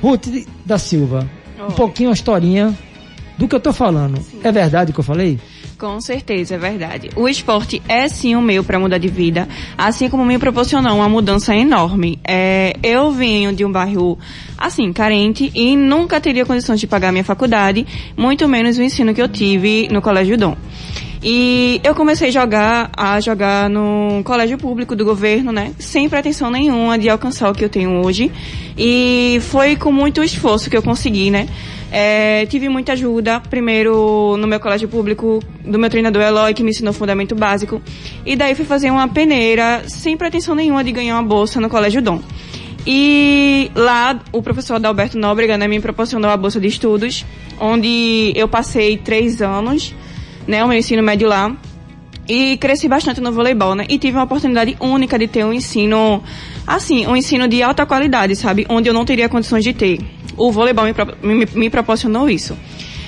Ruth 0.00 0.26
da 0.64 0.78
Silva, 0.78 1.28
um 1.68 1.72
pouquinho 1.72 2.08
a 2.08 2.14
historinha 2.14 2.74
do 3.36 3.48
que 3.48 3.54
eu 3.54 3.60
tô 3.60 3.72
falando. 3.72 4.18
Sim. 4.18 4.40
É 4.42 4.52
verdade 4.52 4.90
o 4.90 4.94
que 4.94 5.00
eu 5.00 5.04
falei? 5.04 5.38
Com 5.78 6.00
certeza, 6.00 6.54
é 6.54 6.58
verdade. 6.58 7.10
O 7.16 7.28
esporte 7.28 7.82
é 7.88 8.06
sim 8.08 8.36
o 8.36 8.40
meio 8.40 8.62
para 8.62 8.78
mudar 8.78 8.98
de 8.98 9.08
vida, 9.08 9.48
assim 9.76 10.08
como 10.08 10.24
me 10.24 10.38
proporcionou 10.38 10.94
uma 10.94 11.08
mudança 11.08 11.56
enorme. 11.56 12.20
É, 12.22 12.76
eu 12.82 13.10
venho 13.10 13.52
de 13.52 13.64
um 13.64 13.72
bairro, 13.72 14.16
assim, 14.56 14.92
carente 14.92 15.50
e 15.52 15.74
nunca 15.74 16.20
teria 16.20 16.46
condições 16.46 16.78
de 16.78 16.86
pagar 16.86 17.10
minha 17.10 17.24
faculdade, 17.24 17.84
muito 18.16 18.48
menos 18.48 18.78
o 18.78 18.82
ensino 18.82 19.12
que 19.12 19.20
eu 19.20 19.28
tive 19.28 19.88
no 19.90 20.00
Colégio 20.00 20.38
Dom. 20.38 20.56
E 21.24 21.80
eu 21.84 21.94
comecei 21.94 22.28
a 22.28 22.32
jogar, 22.32 22.90
a 22.96 23.20
jogar 23.20 23.70
no 23.70 24.22
colégio 24.24 24.58
público 24.58 24.96
do 24.96 25.04
governo, 25.04 25.52
né? 25.52 25.72
Sem 25.78 26.08
pretensão 26.08 26.50
nenhuma 26.50 26.98
de 26.98 27.08
alcançar 27.08 27.48
o 27.48 27.54
que 27.54 27.64
eu 27.64 27.68
tenho 27.68 28.04
hoje. 28.04 28.30
E 28.76 29.38
foi 29.42 29.76
com 29.76 29.92
muito 29.92 30.22
esforço 30.22 30.68
que 30.68 30.76
eu 30.76 30.82
consegui, 30.82 31.30
né? 31.30 31.46
É, 31.94 32.46
tive 32.46 32.70
muita 32.70 32.94
ajuda, 32.94 33.38
primeiro 33.38 34.34
no 34.38 34.46
meu 34.46 34.58
colégio 34.58 34.88
público, 34.88 35.40
do 35.62 35.78
meu 35.78 35.90
treinador 35.90 36.22
Eloy, 36.22 36.54
que 36.54 36.62
me 36.62 36.70
ensinou 36.70 36.90
fundamento 36.94 37.34
básico. 37.34 37.82
E 38.24 38.34
daí 38.34 38.54
fui 38.54 38.64
fazer 38.64 38.90
uma 38.90 39.06
peneira, 39.08 39.82
sem 39.86 40.16
pretensão 40.16 40.54
nenhuma 40.54 40.82
de 40.82 40.90
ganhar 40.90 41.16
uma 41.16 41.22
bolsa 41.22 41.60
no 41.60 41.68
Colégio 41.68 42.00
Dom. 42.00 42.22
E 42.86 43.70
lá 43.74 44.18
o 44.32 44.42
professor 44.42 44.76
Adalberto 44.76 45.18
Nóbrega 45.18 45.58
né, 45.58 45.68
me 45.68 45.80
proporcionou 45.80 46.30
a 46.30 46.36
bolsa 46.36 46.58
de 46.58 46.66
estudos, 46.66 47.26
onde 47.60 48.32
eu 48.34 48.48
passei 48.48 48.96
três 48.96 49.42
anos, 49.42 49.94
né, 50.48 50.64
o 50.64 50.68
meu 50.68 50.78
ensino 50.78 51.02
médio 51.02 51.28
lá. 51.28 51.54
E 52.26 52.56
cresci 52.56 52.88
bastante 52.88 53.20
no 53.20 53.32
voleibol, 53.32 53.74
né? 53.74 53.84
E 53.88 53.98
tive 53.98 54.16
uma 54.16 54.22
oportunidade 54.22 54.76
única 54.80 55.18
de 55.18 55.26
ter 55.26 55.44
um 55.44 55.52
ensino, 55.52 56.22
assim, 56.64 57.04
um 57.04 57.16
ensino 57.16 57.48
de 57.48 57.62
alta 57.62 57.84
qualidade, 57.84 58.36
sabe? 58.36 58.64
Onde 58.68 58.88
eu 58.88 58.94
não 58.94 59.04
teria 59.04 59.28
condições 59.28 59.64
de 59.64 59.74
ter 59.74 59.98
o 60.36 60.50
voleibol 60.50 60.84
me, 60.84 61.34
me, 61.34 61.48
me 61.54 61.70
proporcionou 61.70 62.28
isso. 62.28 62.56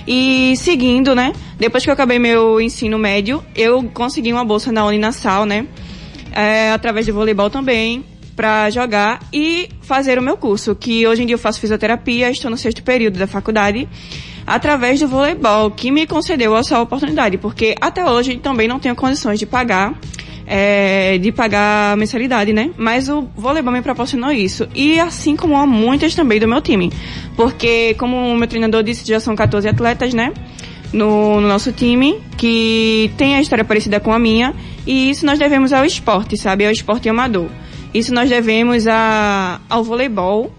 E 0.07 0.55
seguindo, 0.57 1.15
né? 1.15 1.33
Depois 1.59 1.83
que 1.83 1.91
eu 1.91 1.95
acabei 1.95 2.19
meu 2.19 2.61
ensino 2.61 2.99
médio, 2.99 3.43
eu 3.55 3.83
consegui 3.95 4.33
uma 4.33 4.45
bolsa 4.45 4.71
na 4.71 4.85
Uninasal, 4.85 5.47
né? 5.47 5.67
É, 6.31 6.73
através 6.73 7.07
de 7.07 7.13
voleibol 7.13 7.49
também, 7.49 8.05
para 8.35 8.69
jogar 8.71 9.21
e 9.33 9.69
fazer 9.81 10.19
o 10.19 10.23
meu 10.23 10.37
curso, 10.37 10.75
que 10.75 11.07
hoje 11.07 11.23
em 11.23 11.27
dia 11.27 11.35
eu 11.35 11.39
faço 11.39 11.61
fisioterapia, 11.61 12.31
estou 12.31 12.51
no 12.51 12.57
sexto 12.57 12.83
período 12.83 13.19
da 13.19 13.27
faculdade, 13.27 13.89
através 14.47 15.01
do 15.01 15.09
voleibol, 15.09 15.71
que 15.71 15.91
me 15.91 16.07
concedeu 16.07 16.57
essa 16.57 16.81
oportunidade, 16.81 17.39
porque 17.39 17.75
até 17.81 18.05
hoje 18.05 18.37
também 18.37 18.69
não 18.69 18.79
tenho 18.79 18.95
condições 18.95 19.39
de 19.39 19.47
pagar 19.47 19.99
é, 20.47 21.19
de 21.19 21.33
pagar 21.33 21.97
mensalidade, 21.97 22.53
né? 22.53 22.71
Mas 22.77 23.09
o 23.09 23.23
voleibol 23.37 23.73
me 23.73 23.83
proporcionou 23.83 24.31
isso. 24.31 24.69
E 24.75 25.01
assim 25.01 25.37
como 25.37 25.57
há 25.57 25.67
muitas 25.67 26.15
também 26.15 26.39
do 26.39 26.49
meu 26.49 26.61
time. 26.61 26.93
Porque, 27.37 27.95
como 27.95 28.17
o 28.17 28.37
meu 28.37 28.49
treinador 28.49 28.83
disse, 28.83 29.07
já 29.07 29.21
são 29.21 29.35
14 29.35 29.69
atletas, 29.69 30.13
né? 30.15 30.33
No, 30.93 31.41
no, 31.41 31.49
nosso 31.49 31.73
time, 31.73 32.21
que 32.37 33.11
tem 33.17 33.35
a 33.35 33.41
história 33.41 33.65
parecida 33.65 33.99
com 33.99 34.13
a 34.13 34.19
minha. 34.19 34.55
E 34.87 35.11
isso 35.11 35.27
nós 35.27 35.39
devemos 35.39 35.73
ao 35.73 35.85
esporte, 35.85 36.37
sabe? 36.37 36.67
Ao 36.67 36.73
esporte 36.73 37.09
amador. 37.09 37.49
Isso 37.93 38.13
nós 38.13 38.29
devemos 38.29 38.87
a, 38.87 39.61
ao 39.69 39.83
voleibol 39.83 40.53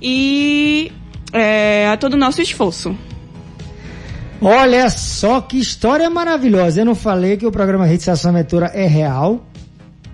e 0.00 0.92
é, 1.32 1.88
a 1.88 1.96
todo 1.96 2.14
o 2.14 2.16
nosso 2.16 2.40
esforço. 2.40 2.96
Olha 4.42 4.90
só 4.90 5.40
que 5.40 5.56
história 5.56 6.10
maravilhosa. 6.10 6.80
Eu 6.80 6.84
não 6.84 6.96
falei 6.96 7.36
que 7.36 7.46
o 7.46 7.52
programa 7.52 7.86
Rede 7.86 8.10
Aventura 8.10 8.72
é 8.74 8.88
real. 8.88 9.46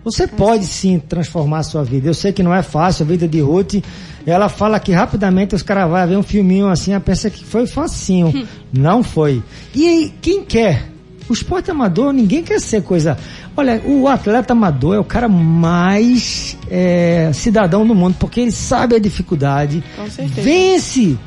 Você 0.04 0.26
pode 0.26 0.66
sim 0.66 0.99
transformar 0.99 1.61
a 1.61 1.62
sua 1.62 1.82
vida. 1.82 2.08
Eu 2.08 2.14
sei 2.14 2.30
que 2.32 2.42
não 2.42 2.54
é 2.54 2.62
fácil, 2.62 3.04
a 3.04 3.08
vida 3.08 3.26
de 3.26 3.40
Ruth. 3.40 3.82
Ela 4.26 4.50
fala 4.50 4.78
que 4.78 4.92
rapidamente 4.92 5.54
os 5.54 5.62
caras 5.62 5.88
vão 5.88 6.06
ver 6.06 6.16
um 6.16 6.23
filminho 6.23 6.68
assim, 6.68 6.92
a 6.92 7.00
pensa 7.00 7.30
que 7.30 7.42
foi 7.42 7.66
facinho. 7.66 8.28
Hum. 8.28 8.47
não 8.73 9.02
foi. 9.02 9.42
E 9.75 10.12
quem 10.20 10.44
quer? 10.44 10.90
O 11.26 11.32
esporte 11.32 11.70
amador, 11.70 12.12
ninguém 12.12 12.42
quer 12.42 12.61
ser 12.61 12.82
coisa. 12.82 13.16
Olha, 13.56 13.82
o 13.85 14.06
atleta 14.08 14.52
amador 14.52 14.94
é 14.94 14.99
o 14.99 15.04
cara 15.04 15.28
mais 15.28 16.56
é, 16.70 17.30
cidadão 17.32 17.87
do 17.87 17.94
mundo, 17.94 18.16
porque 18.18 18.40
ele 18.40 18.52
sabe 18.52 18.94
a 18.94 18.99
dificuldade, 18.99 19.82
vence 20.35 21.18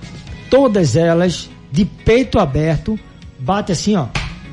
todas 0.50 0.96
elas 0.96 1.50
de 1.72 1.86
peito 1.86 2.38
aberto, 2.38 3.00
bate 3.40 3.72
assim, 3.72 3.96
ó. 3.96 4.08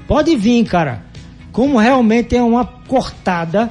Pode 0.06 0.36
vir, 0.36 0.64
cara. 0.64 1.02
Como 1.52 1.78
realmente 1.78 2.36
é 2.36 2.42
uma 2.42 2.64
cortada. 2.64 3.70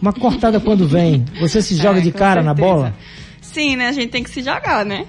Uma 0.00 0.12
cortada 0.12 0.58
quando 0.60 0.88
vem. 0.88 1.24
Você 1.40 1.60
se 1.60 1.76
joga 1.76 1.98
é, 1.98 2.02
de 2.02 2.10
cara 2.10 2.42
certeza. 2.42 2.46
na 2.46 2.54
bola? 2.54 2.94
Sim, 3.40 3.76
né? 3.76 3.88
A 3.88 3.92
gente 3.92 4.08
tem 4.08 4.22
que 4.22 4.30
se 4.30 4.42
jogar, 4.42 4.84
né? 4.84 5.06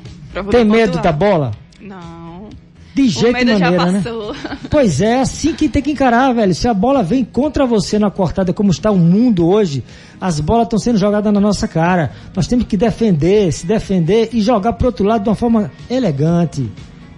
Tem 0.51 0.65
medo 0.65 0.99
da 0.99 1.11
bola? 1.11 1.51
Não. 1.79 2.49
De 2.93 3.09
jeito 3.09 3.29
e 3.29 3.45
maneira, 3.45 3.91
né? 3.91 4.03
Pois 4.69 5.01
é, 5.01 5.19
assim 5.19 5.53
que 5.53 5.67
tem 5.67 5.81
que 5.81 5.91
encarar, 5.91 6.33
velho. 6.33 6.53
Se 6.53 6.67
a 6.67 6.73
bola 6.73 7.03
vem 7.03 7.25
contra 7.25 7.65
você 7.65 7.97
na 7.99 8.09
cortada, 8.09 8.53
como 8.53 8.71
está 8.71 8.91
o 8.91 8.97
mundo 8.97 9.47
hoje, 9.47 9.83
as 10.19 10.39
bolas 10.39 10.63
estão 10.63 10.79
sendo 10.79 10.97
jogadas 10.97 11.33
na 11.33 11.41
nossa 11.41 11.67
cara. 11.67 12.11
Nós 12.35 12.47
temos 12.47 12.65
que 12.65 12.77
defender, 12.77 13.51
se 13.51 13.65
defender 13.65 14.29
e 14.31 14.41
jogar 14.41 14.73
pro 14.73 14.87
outro 14.87 15.05
lado 15.05 15.23
de 15.23 15.29
uma 15.29 15.35
forma 15.35 15.71
elegante 15.89 16.71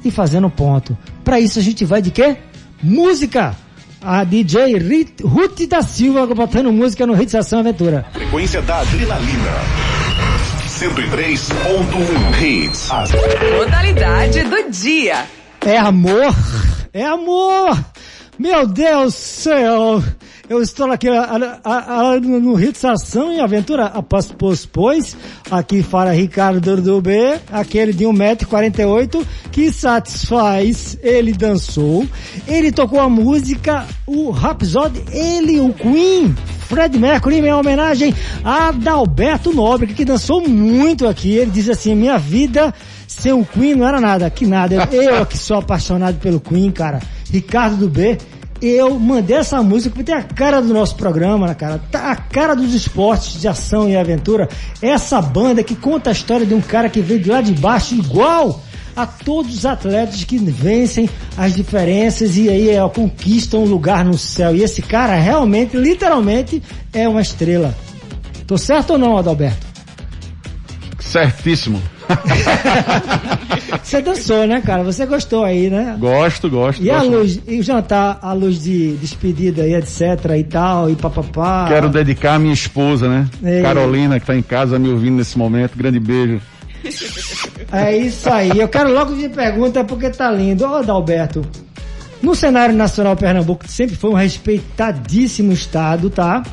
e 0.08 0.12
fazendo 0.12 0.50
ponto. 0.50 0.98
Para 1.24 1.40
isso 1.40 1.60
a 1.60 1.62
gente 1.62 1.86
vai 1.86 2.02
de 2.02 2.12
quê? 2.12 2.38
Música! 2.82 3.56
A 4.02 4.24
DJ 4.24 4.78
Ruth 5.24 5.68
da 5.68 5.82
Silva 5.82 6.28
botando 6.28 6.72
música 6.72 7.06
no 7.06 7.20
Hits 7.20 7.36
Ação 7.36 7.60
Aventura. 7.60 8.06
Frequência 8.14 8.62
da 8.62 8.80
adrenalina. 8.80 9.52
103.1 10.68 12.42
Hits. 12.42 12.90
Modalidade 13.58 14.44
do 14.44 14.70
dia. 14.70 15.26
É 15.66 15.78
amor. 15.78 16.34
É 16.94 17.04
amor. 17.04 17.78
Meu 18.38 18.68
Deus 18.68 19.14
do 19.14 19.18
céu. 19.18 20.04
Eu 20.50 20.62
estou 20.62 20.90
aqui 20.90 21.10
a, 21.10 21.60
a, 21.62 22.14
a, 22.14 22.20
no 22.22 22.58
Hits 22.58 22.86
Ação 22.86 23.34
e 23.34 23.40
Aventura 23.40 23.88
após 23.88 24.34
pois 24.72 25.18
aqui 25.52 25.84
fala 25.84 26.14
Ricardo 26.14 26.82
do 26.82 27.02
B, 27.02 27.38
aquele 27.52 27.92
de 27.92 28.06
1,48m 28.06 29.26
que 29.52 29.70
satisfaz, 29.74 30.98
ele 31.04 31.34
dançou, 31.34 32.08
ele 32.48 32.72
tocou 32.72 33.02
a 33.02 33.10
música, 33.10 33.86
o 34.06 34.32
Rhapsody, 34.32 35.04
ele, 35.12 35.60
o 35.60 35.74
Queen, 35.74 36.34
Fred 36.68 36.98
Mercury, 36.98 37.40
em 37.40 37.52
homenagem 37.52 38.16
a 38.42 38.70
Adalberto 38.70 39.54
Nobre, 39.54 39.94
que 39.94 40.06
dançou 40.06 40.48
muito 40.48 41.08
aqui. 41.08 41.36
Ele 41.36 41.52
diz 41.52 41.68
assim: 41.70 41.94
minha 41.94 42.18
vida 42.18 42.74
sem 43.06 43.34
o 43.34 43.44
Queen 43.44 43.76
não 43.76 43.88
era 43.88 44.00
nada, 44.00 44.30
que 44.30 44.46
nada. 44.46 44.88
Eu, 44.92 45.02
eu 45.02 45.26
que 45.26 45.38
sou 45.38 45.58
apaixonado 45.58 46.20
pelo 46.20 46.40
Queen, 46.40 46.72
cara. 46.72 47.02
Ricardo 47.30 47.76
do 47.76 47.90
B, 47.90 48.18
eu 48.62 49.00
mandei 49.00 49.38
essa 49.38 49.62
música 49.62 49.90
porque 49.94 50.12
tem 50.12 50.16
a 50.16 50.24
cara 50.24 50.62
do 50.62 50.74
nosso 50.74 50.96
programa, 50.96 51.48
né, 51.48 51.54
cara? 51.54 51.80
Tá 51.92 52.12
a 52.12 52.16
cara 52.16 52.56
dos 52.56 52.74
esportes 52.74 53.40
de 53.40 53.48
ação 53.48 53.90
e 53.90 53.96
aventura. 53.96 54.50
Essa 54.82 55.22
banda 55.22 55.64
que 55.64 55.76
conta 55.76 56.10
a 56.10 56.14
história 56.14 56.46
de 56.46 56.54
um 56.54 56.62
cara 56.62 56.90
que 56.90 57.02
veio 57.02 57.20
de 57.20 57.30
lá 57.30 57.42
de 57.42 57.54
baixo 57.54 57.96
igual 57.96 58.62
a 58.96 59.06
todos 59.06 59.56
os 59.56 59.66
atletas 59.66 60.24
que 60.24 60.40
vencem 60.40 61.08
as 61.38 61.54
diferenças 61.54 62.36
e 62.36 62.50
aí 62.50 62.70
conquistam 62.94 63.64
um 63.64 63.68
lugar 63.68 64.04
no 64.04 64.18
céu. 64.18 64.56
E 64.56 64.64
esse 64.64 64.82
cara 64.82 65.16
realmente, 65.16 65.78
literalmente, 65.78 66.62
é 66.92 67.08
uma 67.08 67.22
estrela. 67.22 67.76
Tô 68.48 68.58
certo 68.58 68.92
ou 68.92 68.98
não, 68.98 69.18
Adalberto? 69.18 69.68
Certíssimo. 71.00 71.82
Você 73.84 74.02
dançou, 74.02 74.46
né, 74.46 74.62
cara? 74.62 74.84
Você 74.84 75.06
gostou 75.06 75.44
aí, 75.44 75.70
né? 75.70 75.96
Gosto, 76.00 76.50
gosto. 76.50 76.82
E 76.82 76.88
gosto. 76.88 77.00
a 77.00 77.04
luz, 77.04 77.40
e 77.48 77.60
o 77.60 77.64
jantar, 77.64 78.20
a 78.22 78.34
luz 78.34 78.62
de 78.62 78.96
despedida 78.98 79.64
aí, 79.64 79.76
etc 79.76 80.02
e 80.38 80.44
tal, 80.44 80.90
e 80.90 80.96
papapá. 80.96 81.68
Quero 81.68 81.90
dedicar 81.90 82.36
a 82.36 82.40
minha 82.40 82.54
esposa, 82.54 83.08
né? 83.08 83.28
Ei. 83.44 83.62
Carolina, 83.62 84.20
que 84.20 84.26
tá 84.26 84.36
em 84.36 84.42
casa 84.42 84.78
me 84.78 84.90
ouvindo 84.90 85.16
nesse 85.18 85.38
momento. 85.38 85.78
Grande 85.78 86.00
beijo. 86.00 86.42
É 87.72 87.98
isso 87.98 88.30
aí. 88.30 88.60
Eu 88.60 88.68
quero 88.68 88.94
logo 88.94 89.16
de 89.16 89.30
pergunta 89.30 89.84
porque 89.84 90.10
tá 90.10 90.32
lindo. 90.32 90.66
Ô, 90.66 90.76
Adalberto, 90.76 91.42
no 92.22 92.36
cenário 92.36 92.76
nacional 92.76 93.16
Pernambuco 93.16 93.68
sempre 93.68 93.96
foi 93.96 94.10
um 94.10 94.16
respeitadíssimo 94.16 95.52
estado, 95.52 96.10
tá? 96.10 96.44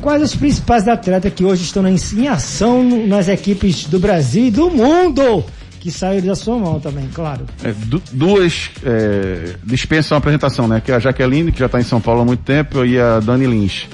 Quais 0.00 0.22
os 0.22 0.34
principais 0.34 0.88
atletas 0.88 1.32
que 1.34 1.44
hoje 1.44 1.62
estão 1.62 1.86
em 1.86 2.28
ação 2.28 3.06
nas 3.06 3.28
equipes 3.28 3.84
do 3.84 3.98
Brasil 3.98 4.46
e 4.46 4.50
do 4.50 4.70
mundo? 4.70 5.44
Que 5.78 5.90
saíram 5.90 6.26
da 6.26 6.34
sua 6.34 6.58
mão 6.58 6.80
também, 6.80 7.08
claro. 7.12 7.44
É, 7.62 7.72
du 7.72 8.02
duas 8.12 8.70
é, 8.82 9.56
dispensam 9.64 10.16
a 10.16 10.18
apresentação, 10.18 10.66
né? 10.66 10.80
Que 10.80 10.92
é 10.92 10.94
a 10.94 10.98
Jaqueline, 10.98 11.52
que 11.52 11.58
já 11.58 11.66
está 11.66 11.80
em 11.80 11.84
São 11.84 12.00
Paulo 12.00 12.22
há 12.22 12.24
muito 12.24 12.42
tempo, 12.42 12.84
e 12.84 12.98
a 12.98 13.20
Dani 13.20 13.46
Lins. 13.46 13.88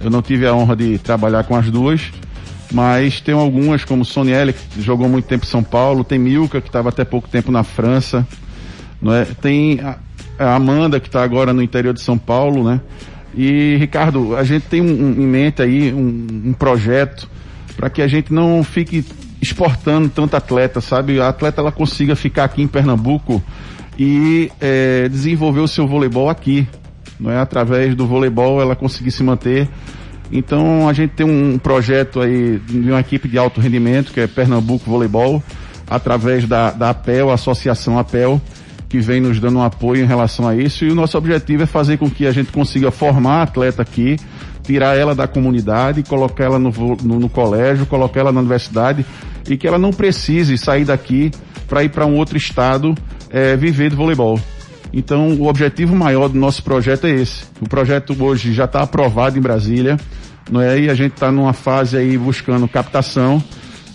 Eu 0.00 0.10
não 0.10 0.22
tive 0.22 0.46
a 0.46 0.54
honra 0.54 0.76
de 0.76 0.98
trabalhar 0.98 1.44
com 1.44 1.54
as 1.56 1.70
duas, 1.70 2.00
mas 2.72 3.20
tem 3.20 3.34
algumas, 3.34 3.84
como 3.84 4.04
Sonielle, 4.04 4.52
que 4.52 4.80
jogou 4.80 5.08
muito 5.08 5.26
tempo 5.26 5.44
em 5.44 5.48
São 5.48 5.62
Paulo, 5.62 6.04
tem 6.04 6.18
Milka, 6.18 6.60
que 6.60 6.68
estava 6.68 6.88
até 6.88 7.04
pouco 7.04 7.28
tempo 7.28 7.50
na 7.50 7.62
França, 7.64 8.26
não 9.02 9.12
é? 9.12 9.24
Tem 9.24 9.80
a, 9.80 9.98
a 10.38 10.54
Amanda, 10.54 10.98
que 11.00 11.08
está 11.08 11.22
agora 11.22 11.52
no 11.52 11.62
interior 11.62 11.92
de 11.92 12.00
São 12.00 12.16
Paulo, 12.16 12.64
né? 12.64 12.80
E, 13.34 13.76
Ricardo, 13.76 14.36
a 14.36 14.44
gente 14.44 14.64
tem 14.64 14.80
um, 14.80 14.86
um, 14.86 15.22
em 15.22 15.26
mente 15.26 15.62
aí 15.62 15.92
um, 15.92 16.26
um 16.46 16.52
projeto 16.52 17.28
para 17.76 17.88
que 17.88 18.02
a 18.02 18.08
gente 18.08 18.32
não 18.32 18.62
fique 18.62 19.04
exportando 19.40 20.08
tanto 20.08 20.36
atleta, 20.36 20.80
sabe? 20.80 21.20
A 21.20 21.28
atleta 21.28 21.60
ela 21.60 21.72
consiga 21.72 22.14
ficar 22.14 22.44
aqui 22.44 22.62
em 22.62 22.66
Pernambuco 22.66 23.42
e 23.98 24.50
é, 24.60 25.08
desenvolver 25.08 25.60
o 25.60 25.68
seu 25.68 25.86
voleibol 25.86 26.28
aqui, 26.28 26.66
não 27.18 27.30
é? 27.30 27.38
Através 27.38 27.94
do 27.94 28.06
voleibol 28.06 28.60
ela 28.60 28.76
conseguir 28.76 29.10
se 29.10 29.22
manter. 29.22 29.68
Então 30.32 30.88
a 30.88 30.92
gente 30.92 31.10
tem 31.10 31.26
um 31.26 31.58
projeto 31.58 32.20
aí 32.20 32.58
de 32.58 32.90
uma 32.90 33.00
equipe 33.00 33.28
de 33.28 33.38
alto 33.38 33.60
rendimento 33.60 34.12
que 34.12 34.20
é 34.20 34.26
Pernambuco 34.26 34.88
Voleibol, 34.88 35.42
através 35.88 36.46
da, 36.46 36.70
da 36.70 36.90
APEL, 36.90 37.30
Associação 37.30 37.98
APEL, 37.98 38.40
que 38.90 38.98
vem 38.98 39.20
nos 39.20 39.38
dando 39.38 39.60
um 39.60 39.62
apoio 39.62 40.02
em 40.02 40.06
relação 40.06 40.46
a 40.46 40.56
isso. 40.56 40.84
E 40.84 40.90
o 40.90 40.94
nosso 40.96 41.16
objetivo 41.16 41.62
é 41.62 41.66
fazer 41.66 41.96
com 41.96 42.10
que 42.10 42.26
a 42.26 42.32
gente 42.32 42.50
consiga 42.50 42.90
formar 42.90 43.42
atleta 43.42 43.80
aqui, 43.80 44.16
tirar 44.64 44.96
ela 44.96 45.14
da 45.14 45.28
comunidade, 45.28 46.02
colocar 46.02 46.44
ela 46.44 46.58
no, 46.58 46.72
no, 47.02 47.20
no 47.20 47.28
colégio, 47.28 47.86
colocar 47.86 48.18
ela 48.18 48.32
na 48.32 48.40
universidade 48.40 49.06
e 49.48 49.56
que 49.56 49.66
ela 49.66 49.78
não 49.78 49.92
precise 49.92 50.58
sair 50.58 50.84
daqui 50.84 51.30
para 51.68 51.84
ir 51.84 51.90
para 51.90 52.04
um 52.04 52.16
outro 52.16 52.36
estado 52.36 52.92
é, 53.30 53.56
viver 53.56 53.90
do 53.90 53.96
voleibol. 53.96 54.40
Então, 54.92 55.34
o 55.34 55.46
objetivo 55.46 55.94
maior 55.94 56.28
do 56.28 56.36
nosso 56.36 56.64
projeto 56.64 57.06
é 57.06 57.10
esse. 57.10 57.44
O 57.60 57.68
projeto 57.68 58.16
hoje 58.20 58.52
já 58.52 58.64
está 58.64 58.82
aprovado 58.82 59.38
em 59.38 59.40
Brasília, 59.40 59.96
não 60.50 60.60
é? 60.60 60.80
E 60.80 60.90
a 60.90 60.94
gente 60.94 61.12
está 61.12 61.30
numa 61.30 61.52
fase 61.52 61.96
aí 61.96 62.18
buscando 62.18 62.66
captação 62.66 63.40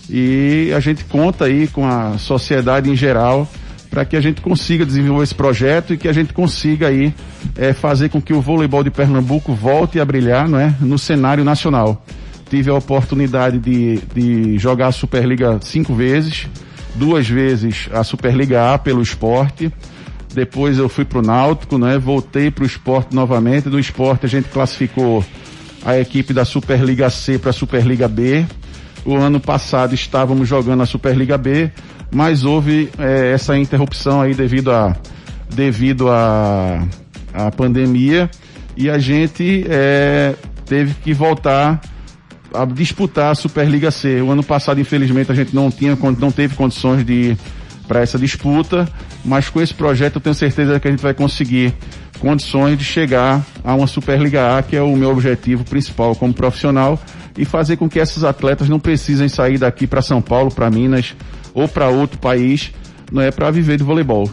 e 0.09 0.71
a 0.73 0.79
gente 0.79 1.03
conta 1.03 1.45
aí 1.45 1.67
com 1.67 1.85
a 1.85 2.17
sociedade 2.17 2.89
em 2.89 2.95
geral 2.95 3.45
para 3.89 4.03
que 4.05 4.15
a 4.15 4.21
gente 4.21 4.41
consiga 4.41 4.85
desenvolver 4.85 5.23
esse 5.23 5.35
projeto 5.35 5.93
e 5.93 5.97
que 5.97 6.07
a 6.07 6.13
gente 6.13 6.33
consiga 6.33 6.87
aí 6.87 7.13
é, 7.57 7.73
fazer 7.73 8.09
com 8.09 8.21
que 8.21 8.33
o 8.33 8.41
voleibol 8.41 8.83
de 8.83 8.91
Pernambuco 8.91 9.53
volte 9.53 9.99
a 9.99 10.05
brilhar, 10.05 10.47
não 10.47 10.59
é? 10.59 10.75
No 10.81 10.97
cenário 10.97 11.43
nacional. 11.43 12.05
Tive 12.49 12.69
a 12.69 12.73
oportunidade 12.75 13.57
de, 13.57 13.97
de 14.13 14.57
jogar 14.57 14.87
a 14.87 14.91
Superliga 14.91 15.59
cinco 15.61 15.93
vezes, 15.95 16.47
duas 16.95 17.27
vezes 17.27 17.89
a 17.91 18.03
Superliga 18.03 18.73
A 18.73 18.77
pelo 18.77 19.01
esporte. 19.01 19.71
Depois 20.33 20.77
eu 20.77 20.89
fui 20.89 21.05
para 21.05 21.19
o 21.19 21.21
Náutico, 21.21 21.77
né? 21.77 21.97
Voltei 21.97 22.51
para 22.51 22.63
o 22.63 22.67
esporte 22.67 23.15
novamente. 23.15 23.69
Do 23.69 23.79
esporte 23.79 24.25
a 24.25 24.29
gente 24.29 24.49
classificou 24.49 25.23
a 25.83 25.97
equipe 25.97 26.33
da 26.33 26.43
Superliga 26.43 27.09
C 27.09 27.39
para 27.39 27.51
a 27.51 27.53
Superliga 27.53 28.07
B. 28.07 28.45
O 29.05 29.15
ano 29.15 29.39
passado 29.39 29.93
estávamos 29.93 30.49
jogando 30.49 30.81
a 30.81 30.85
Superliga 30.85 31.37
B, 31.37 31.71
mas 32.11 32.43
houve 32.43 32.89
é, 32.97 33.31
essa 33.33 33.57
interrupção 33.57 34.21
aí 34.21 34.33
devido 34.33 34.71
a 34.71 34.95
devido 35.53 36.09
a, 36.09 36.85
a 37.33 37.51
pandemia 37.51 38.29
e 38.75 38.89
a 38.89 38.97
gente 38.97 39.65
é, 39.69 40.35
teve 40.65 40.93
que 40.95 41.13
voltar 41.13 41.79
a 42.53 42.65
disputar 42.65 43.31
a 43.31 43.35
Superliga 43.35 43.91
C. 43.91 44.21
O 44.21 44.31
ano 44.31 44.43
passado, 44.43 44.79
infelizmente, 44.79 45.31
a 45.31 45.35
gente 45.35 45.55
não 45.55 45.69
tinha 45.69 45.97
não 46.19 46.31
teve 46.31 46.55
condições 46.55 47.05
de 47.05 47.13
ir 47.13 47.37
para 47.87 48.01
essa 48.01 48.17
disputa, 48.17 48.87
mas 49.23 49.49
com 49.49 49.61
esse 49.61 49.73
projeto 49.73 50.15
eu 50.15 50.21
tenho 50.21 50.35
certeza 50.35 50.79
que 50.79 50.87
a 50.87 50.91
gente 50.91 51.01
vai 51.01 51.13
conseguir 51.13 51.73
condições 52.19 52.77
de 52.77 52.83
chegar 52.83 53.45
a 53.63 53.75
uma 53.75 53.87
Superliga 53.87 54.57
A, 54.57 54.63
que 54.63 54.75
é 54.75 54.81
o 54.81 54.95
meu 54.95 55.11
objetivo 55.11 55.63
principal 55.63 56.15
como 56.15 56.33
profissional, 56.33 56.99
e 57.37 57.45
fazer 57.45 57.77
com 57.77 57.89
que 57.89 57.99
esses 57.99 58.23
atletas 58.23 58.69
não 58.69 58.79
precisem 58.79 59.27
sair 59.27 59.57
daqui 59.57 59.85
para 59.85 60.01
São 60.01 60.21
Paulo, 60.21 60.49
para 60.49 60.69
Minas 60.69 61.15
ou 61.55 61.67
para 61.67 61.87
outro 61.87 62.19
país, 62.19 62.71
não 63.11 63.21
é 63.21 63.31
para 63.31 63.49
viver 63.49 63.77
de 63.77 63.83
voleibol. 63.83 64.29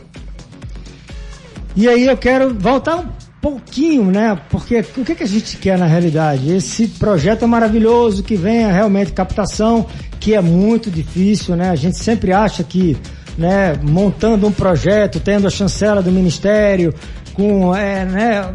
E 1.75 1.89
aí 1.89 2.07
eu 2.07 2.17
quero 2.17 2.53
voltar 2.53 2.97
um 2.97 3.07
pouquinho, 3.41 4.05
né? 4.05 4.39
Porque 4.51 4.81
o 4.97 5.05
que, 5.05 5.15
que 5.15 5.23
a 5.23 5.27
gente 5.27 5.57
quer 5.57 5.79
na 5.79 5.87
realidade? 5.87 6.53
Esse 6.53 6.87
projeto 6.87 7.45
é 7.45 7.47
maravilhoso, 7.47 8.23
que 8.23 8.37
venha 8.37 8.71
realmente 8.71 9.13
captação, 9.13 9.87
que 10.21 10.35
é 10.35 10.41
muito 10.41 10.91
difícil, 10.91 11.57
né? 11.57 11.71
A 11.71 11.77
gente 11.77 11.97
sempre 11.97 12.33
acha 12.33 12.63
que, 12.63 12.97
né, 13.39 13.75
montando 13.83 14.47
um 14.47 14.53
projeto, 14.53 15.19
tendo 15.19 15.47
a 15.47 15.51
chancela 15.51 16.03
do 16.03 16.13
Ministério, 16.13 16.93
com 17.33 17.75
é, 17.75 18.05
né, 18.05 18.55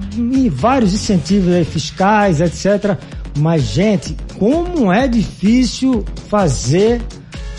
vários 0.52 0.94
incentivos 0.94 1.54
aí, 1.54 1.66
fiscais, 1.66 2.40
etc. 2.40 2.98
Mas, 3.40 3.64
gente, 3.64 4.16
como 4.38 4.92
é 4.92 5.08
difícil 5.08 6.06
fazer 6.30 7.02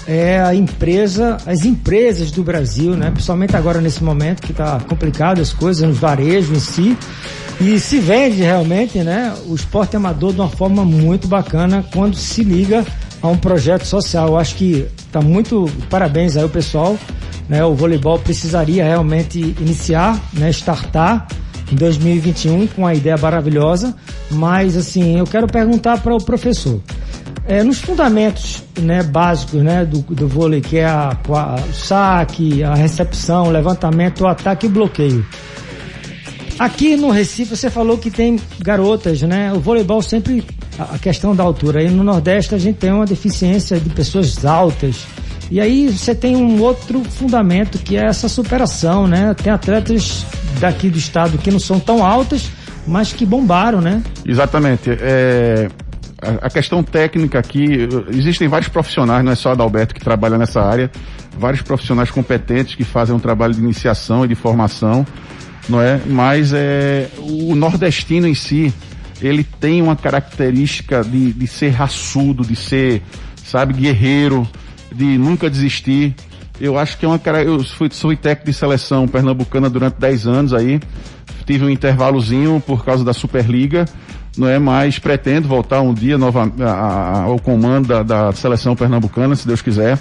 é, 0.09 0.41
a 0.41 0.55
empresa, 0.55 1.37
as 1.47 1.67
empresas 1.67 2.31
do 2.31 2.43
Brasil, 2.43 2.97
né? 2.97 3.11
Principalmente 3.11 3.55
agora 3.55 3.79
nesse 3.79 4.03
momento 4.03 4.41
que 4.41 4.53
está 4.53 4.81
complicado 4.81 5.43
as 5.43 5.53
coisas, 5.53 5.87
no 5.87 5.93
varejo 5.93 6.55
em 6.55 6.61
si. 6.61 6.97
E 7.61 7.79
se 7.79 7.99
vende 7.99 8.41
realmente, 8.41 8.99
né? 9.01 9.35
O 9.47 9.55
esporte 9.55 9.97
amador 9.97 10.33
de 10.33 10.41
uma 10.41 10.49
forma 10.49 10.83
muito 10.83 11.29
bacana 11.29 11.85
quando 11.93 12.17
se 12.17 12.43
liga 12.43 12.87
a 13.21 13.29
um 13.29 13.37
projeto 13.37 13.85
social. 13.85 14.29
Eu 14.29 14.39
acho 14.39 14.55
que 14.55 14.89
tá 15.13 15.21
muito 15.21 15.71
parabéns 15.91 16.39
aí 16.39 16.45
o 16.45 16.49
pessoal. 16.49 16.97
Né? 17.47 17.63
O 17.63 17.75
voleibol 17.75 18.19
precisaria 18.19 18.85
realmente 18.85 19.39
iniciar, 19.61 20.19
né? 20.33 20.49
Startar 20.49 21.27
em 21.71 21.75
2021 21.75 22.67
com 22.69 22.83
uma 22.83 22.95
ideia 22.95 23.19
maravilhosa. 23.19 23.95
Mas 24.31 24.75
assim, 24.75 25.19
eu 25.19 25.27
quero 25.27 25.47
perguntar 25.47 26.01
para 26.01 26.15
o 26.15 26.19
professor. 26.19 26.81
É, 27.49 27.65
nos 27.65 27.79
fundamentos 27.81 28.63
né, 28.79 29.03
básicos 29.03 29.63
né, 29.63 29.83
do, 29.83 30.01
do 30.03 30.29
vôlei, 30.29 30.61
que 30.61 30.77
é 30.77 30.85
a, 30.85 31.09
a, 31.09 31.55
o 31.55 31.73
saque, 31.73 32.63
a 32.63 32.75
recepção, 32.75 33.47
o 33.47 33.51
levantamento, 33.51 34.21
o 34.21 34.27
ataque 34.27 34.67
e 34.67 34.69
o 34.69 34.73
bloqueio. 34.73 35.27
Aqui 36.59 36.95
no 36.95 37.09
Recife 37.09 37.57
você 37.57 37.71
falou 37.71 37.97
que 37.97 38.11
tem 38.11 38.39
garotas, 38.61 39.23
né? 39.23 39.53
O 39.53 39.61
voleibol 39.61 40.03
sempre 40.03 40.45
a 40.79 40.99
questão 40.99 41.35
da 41.35 41.43
altura. 41.43 41.81
Aí 41.81 41.89
no 41.89 42.05
Nordeste 42.05 42.55
a 42.55 42.59
gente 42.59 42.77
tem 42.77 42.93
uma 42.93 43.07
deficiência 43.07 43.81
de 43.81 43.89
pessoas 43.91 44.45
altas. 44.45 45.07
E 45.51 45.61
aí 45.61 45.89
você 45.89 46.15
tem 46.15 46.37
um 46.37 46.61
outro 46.61 47.03
fundamento 47.05 47.79
que 47.79 47.97
é 47.97 48.05
essa 48.05 48.29
superação, 48.29 49.07
né? 49.07 49.35
Tem 49.35 49.51
atletas 49.51 50.27
daqui 50.61 50.91
do 50.91 50.99
estado 50.99 51.39
que 51.39 51.51
não 51.51 51.61
são 51.61 51.81
tão 51.81 52.05
altas, 52.05 52.51
mas 52.87 53.13
que 53.13 53.25
bombaram, 53.25 53.81
né? 53.81 54.03
Exatamente. 54.27 54.91
É, 54.91 55.69
a, 56.21 56.51
questão 56.51 56.83
técnica 56.83 57.39
aqui, 57.39 57.89
existem 58.11 58.49
vários 58.49 58.69
profissionais, 58.69 59.25
não 59.25 59.33
é 59.33 59.35
só 59.35 59.53
Adalberto 59.53 59.95
que 59.95 60.01
trabalha 60.01 60.37
nessa 60.37 60.61
área, 60.61 60.91
vários 61.39 61.63
profissionais 61.63 62.11
competentes 62.11 62.75
que 62.75 62.85
fazem 62.85 63.15
um 63.15 63.21
trabalho 63.21 63.55
de 63.55 63.61
iniciação 63.61 64.25
e 64.25 64.29
de 64.29 64.35
formação, 64.35 65.07
não 65.69 65.81
é? 65.81 66.01
Mas 66.07 66.53
é, 66.53 67.09
o 67.19 67.55
nordestino 67.55 68.27
em 68.27 68.35
si, 68.35 68.73
ele 69.21 69.45
tem 69.45 69.81
uma 69.81 69.95
característica 69.95 71.05
de, 71.05 71.33
de 71.33 71.47
ser 71.47 71.71
raçudo, 71.71 72.45
de 72.45 72.57
ser, 72.57 73.03
sabe, 73.45 73.75
guerreiro, 73.75 74.49
de 74.93 75.19
nunca 75.19 75.49
desistir. 75.49 76.15
Eu 76.61 76.79
acho 76.79 76.99
que 76.99 77.05
é 77.05 77.09
uma 77.09 77.19
cara. 77.19 77.43
Eu 77.43 77.63
fui, 77.63 77.89
fui 77.91 78.17
técnico 78.17 78.51
de 78.51 78.57
seleção 78.57 79.07
pernambucana 79.07 79.71
durante 79.71 79.95
10 79.99 80.27
anos 80.27 80.55
aí. 80.55 80.81
Tive 81.47 81.65
um 81.65 81.71
intervalozinho 81.71 82.63
por 82.67 82.85
causa 82.85 83.05
da 83.05 83.13
Superliga, 83.13 83.87
não 84.39 84.49
é? 84.49 84.59
Mas 84.59 84.99
pretendo 84.99 85.49
voltar 85.49 85.81
um 85.83 85.93
dia 85.93 86.17
nova, 86.17 86.51
ao 87.27 87.39
comando 87.41 87.89
da, 87.89 88.03
da 88.03 88.33
seleção 88.33 88.75
pernambucana, 88.77 89.35
se 89.37 89.47
Deus 89.47 89.61
quiser. 89.61 89.99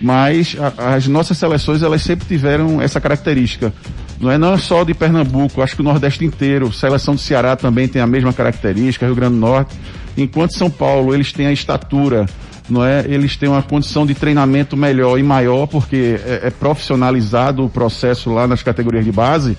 Mas 0.00 0.56
a- 0.58 0.94
as 0.94 1.06
nossas 1.06 1.36
seleções, 1.36 1.82
elas 1.82 2.02
sempre 2.02 2.26
tiveram 2.26 2.80
essa 2.80 3.00
característica. 3.00 3.72
Não 4.20 4.30
é 4.30 4.38
não 4.38 4.54
é 4.54 4.58
só 4.58 4.84
de 4.84 4.94
Pernambuco, 4.94 5.60
acho 5.62 5.74
que 5.74 5.80
o 5.80 5.84
Nordeste 5.84 6.24
inteiro, 6.24 6.72
seleção 6.72 7.14
do 7.14 7.20
Ceará 7.20 7.56
também 7.56 7.88
tem 7.88 8.00
a 8.00 8.06
mesma 8.06 8.32
característica, 8.32 9.04
Rio 9.04 9.14
Grande 9.16 9.34
do 9.34 9.40
Norte. 9.40 9.74
Enquanto 10.16 10.56
São 10.56 10.70
Paulo, 10.70 11.12
eles 11.12 11.32
têm 11.32 11.46
a 11.46 11.52
estatura, 11.52 12.26
não 12.68 12.84
é? 12.84 13.04
Eles 13.08 13.36
têm 13.36 13.48
uma 13.48 13.62
condição 13.62 14.06
de 14.06 14.14
treinamento 14.14 14.76
melhor 14.76 15.18
e 15.18 15.22
maior, 15.24 15.66
porque 15.66 16.20
é, 16.24 16.40
é 16.44 16.50
profissionalizado 16.50 17.64
o 17.64 17.68
processo 17.68 18.30
lá 18.30 18.46
nas 18.46 18.62
categorias 18.62 19.04
de 19.04 19.10
base, 19.10 19.56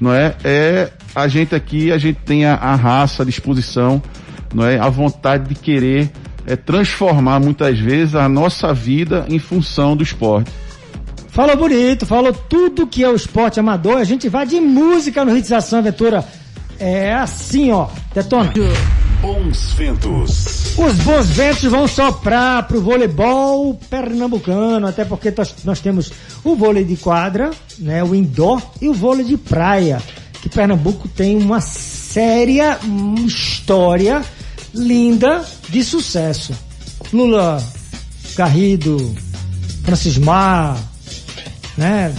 não 0.00 0.12
é? 0.14 0.34
É 0.42 0.90
a 1.20 1.28
gente 1.28 1.54
aqui, 1.54 1.92
a 1.92 1.98
gente 1.98 2.20
tem 2.24 2.44
a, 2.44 2.54
a 2.54 2.74
raça, 2.74 3.22
a 3.22 3.26
disposição, 3.26 4.02
não 4.54 4.64
é? 4.64 4.78
A 4.78 4.88
vontade 4.88 5.48
de 5.48 5.54
querer 5.54 6.10
é, 6.46 6.56
transformar 6.56 7.40
muitas 7.40 7.78
vezes 7.78 8.14
a 8.14 8.28
nossa 8.28 8.72
vida 8.72 9.26
em 9.28 9.38
função 9.38 9.96
do 9.96 10.02
esporte. 10.02 10.50
Falou 11.28 11.56
bonito, 11.56 12.06
falou 12.06 12.32
tudo 12.32 12.86
que 12.86 13.04
é 13.04 13.08
o 13.08 13.14
esporte 13.14 13.60
amador. 13.60 13.98
A 13.98 14.04
gente 14.04 14.28
vai 14.28 14.46
de 14.46 14.58
música 14.60 15.24
no 15.24 15.36
Hits 15.36 15.52
Ação 15.52 15.78
Aventura. 15.78 16.24
É 16.78 17.14
assim, 17.14 17.70
ó. 17.70 17.88
Detona. 18.14 18.52
Bons 19.20 19.72
ventos. 19.72 20.78
Os 20.78 20.94
bons 21.00 21.26
ventos 21.30 21.64
vão 21.64 21.88
soprar 21.88 22.66
pro 22.68 22.80
voleibol 22.80 23.74
pernambucano, 23.90 24.86
até 24.86 25.04
porque 25.04 25.32
nós, 25.36 25.54
nós 25.64 25.80
temos 25.80 26.12
o 26.44 26.54
vôlei 26.54 26.84
de 26.84 26.96
quadra, 26.96 27.50
né, 27.78 28.02
o 28.02 28.14
indoor 28.14 28.62
e 28.80 28.88
o 28.88 28.94
vôlei 28.94 29.24
de 29.24 29.36
praia, 29.36 30.00
que 30.42 30.48
Pernambuco 30.48 31.08
tem 31.08 31.36
uma 31.36 31.60
séria 31.60 32.78
história 33.26 34.22
linda 34.74 35.44
de 35.68 35.82
sucesso. 35.82 36.52
Lula 37.12 37.62
Garrido, 38.36 39.14
Francis 39.82 40.18
Mar, 40.18 40.76
né, 41.76 42.12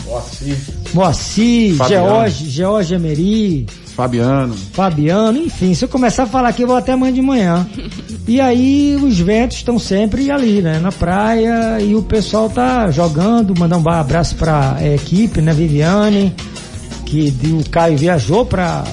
Moacir. 0.94 1.76
George, 1.88 2.50
George 2.50 2.94
Emery, 2.96 3.68
Fabiano, 4.00 4.56
Fabiano, 4.72 5.38
enfim, 5.38 5.74
se 5.74 5.84
eu 5.84 5.90
começar 5.90 6.24
a 6.24 6.26
falar 6.26 6.50
aqui, 6.50 6.62
eu 6.62 6.68
vou 6.68 6.78
até 6.78 6.94
amanhã 6.94 7.14
de 7.14 7.22
manhã. 7.22 7.68
E 8.26 8.40
aí 8.40 8.96
os 8.96 9.20
ventos 9.20 9.58
estão 9.58 9.78
sempre 9.78 10.32
ali, 10.32 10.62
né? 10.62 10.80
Na 10.80 10.92
praia 10.92 11.82
e 11.82 11.94
o 11.96 12.02
pessoal 12.02 12.50
tá 12.50 12.90
jogando, 12.92 13.54
mandar 13.60 13.78
um 13.78 13.90
abraço 13.90 14.36
pra 14.36 14.78
eh, 14.80 14.96
equipe, 14.96 15.42
né? 15.42 15.54
Viviane, 15.54 16.34
que 17.10 17.34
o 17.48 17.68
Caio 17.70 17.98
viajou 17.98 18.46
pra 18.46 18.84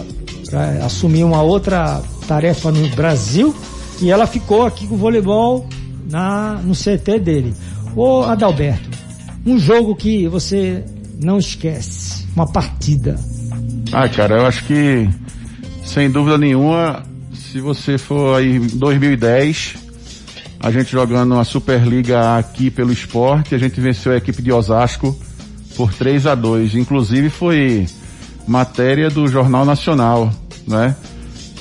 assumir 0.83 1.23
uma 1.23 1.43
outra 1.43 2.01
tarefa 2.27 2.73
no 2.73 2.89
Brasil 2.89 3.55
e 4.01 4.11
ela 4.11 4.27
ficou 4.27 4.65
aqui 4.65 4.87
com 4.87 4.95
o 4.95 4.99
voleibol 4.99 5.69
na, 6.11 6.55
no 6.65 6.75
CT 6.75 7.19
dele. 7.21 7.55
Ô 7.95 8.23
Adalberto, 8.23 8.89
um 9.45 9.59
jogo 9.59 9.95
que 9.95 10.27
você 10.29 10.83
não 11.23 11.39
esquece, 11.39 12.27
uma 12.35 12.47
partida. 12.47 13.19
Ah, 13.93 14.09
cara, 14.09 14.39
eu 14.39 14.47
acho 14.47 14.65
que, 14.65 15.09
sem 15.85 16.11
dúvida 16.11 16.39
nenhuma, 16.39 17.03
se 17.35 17.61
você 17.61 17.99
for 17.99 18.39
aí 18.39 18.57
em 18.57 18.67
2010, 18.67 19.77
a 20.61 20.71
gente 20.71 20.91
jogando 20.91 21.39
a 21.39 21.45
Superliga 21.45 22.39
aqui 22.39 22.71
pelo 22.71 22.93
esporte, 22.93 23.55
a 23.55 23.59
gente 23.59 23.81
venceu 23.81 24.13
a 24.13 24.17
equipe 24.17 24.43
de 24.43 24.53
Osasco 24.53 25.17
por 25.77 25.93
3 25.93 26.27
a 26.27 26.35
2 26.35 26.75
Inclusive 26.75 27.29
foi 27.29 27.87
matéria 28.47 29.11
do 29.11 29.27
Jornal 29.27 29.65
Nacional, 29.65 30.33
né? 30.67 30.95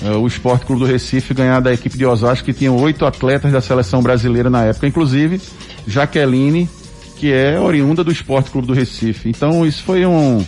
É, 0.04 0.12
O 0.12 0.28
Esporte 0.28 0.66
Clube 0.66 0.82
do 0.82 0.86
Recife 0.86 1.34
ganhar 1.34 1.62
da 1.62 1.74
equipe 1.74 1.98
de 1.98 2.06
Osasco, 2.06 2.46
que 2.46 2.54
tinha 2.54 2.72
oito 2.72 3.06
atletas 3.06 3.52
da 3.52 3.62
seleção 3.62 4.02
brasileira 4.02 4.50
na 4.50 4.64
época, 4.64 4.88
inclusive 4.88 5.42
Jaqueline, 5.88 6.70
que 7.18 7.32
é 7.32 7.60
oriunda 7.60 8.04
do 8.04 8.12
Esporte 8.12 8.52
Clube 8.52 8.68
do 8.68 8.74
Recife. 8.74 9.30
Então 9.30 9.66
isso 9.66 9.84
foi 9.84 10.06
um 10.06 10.44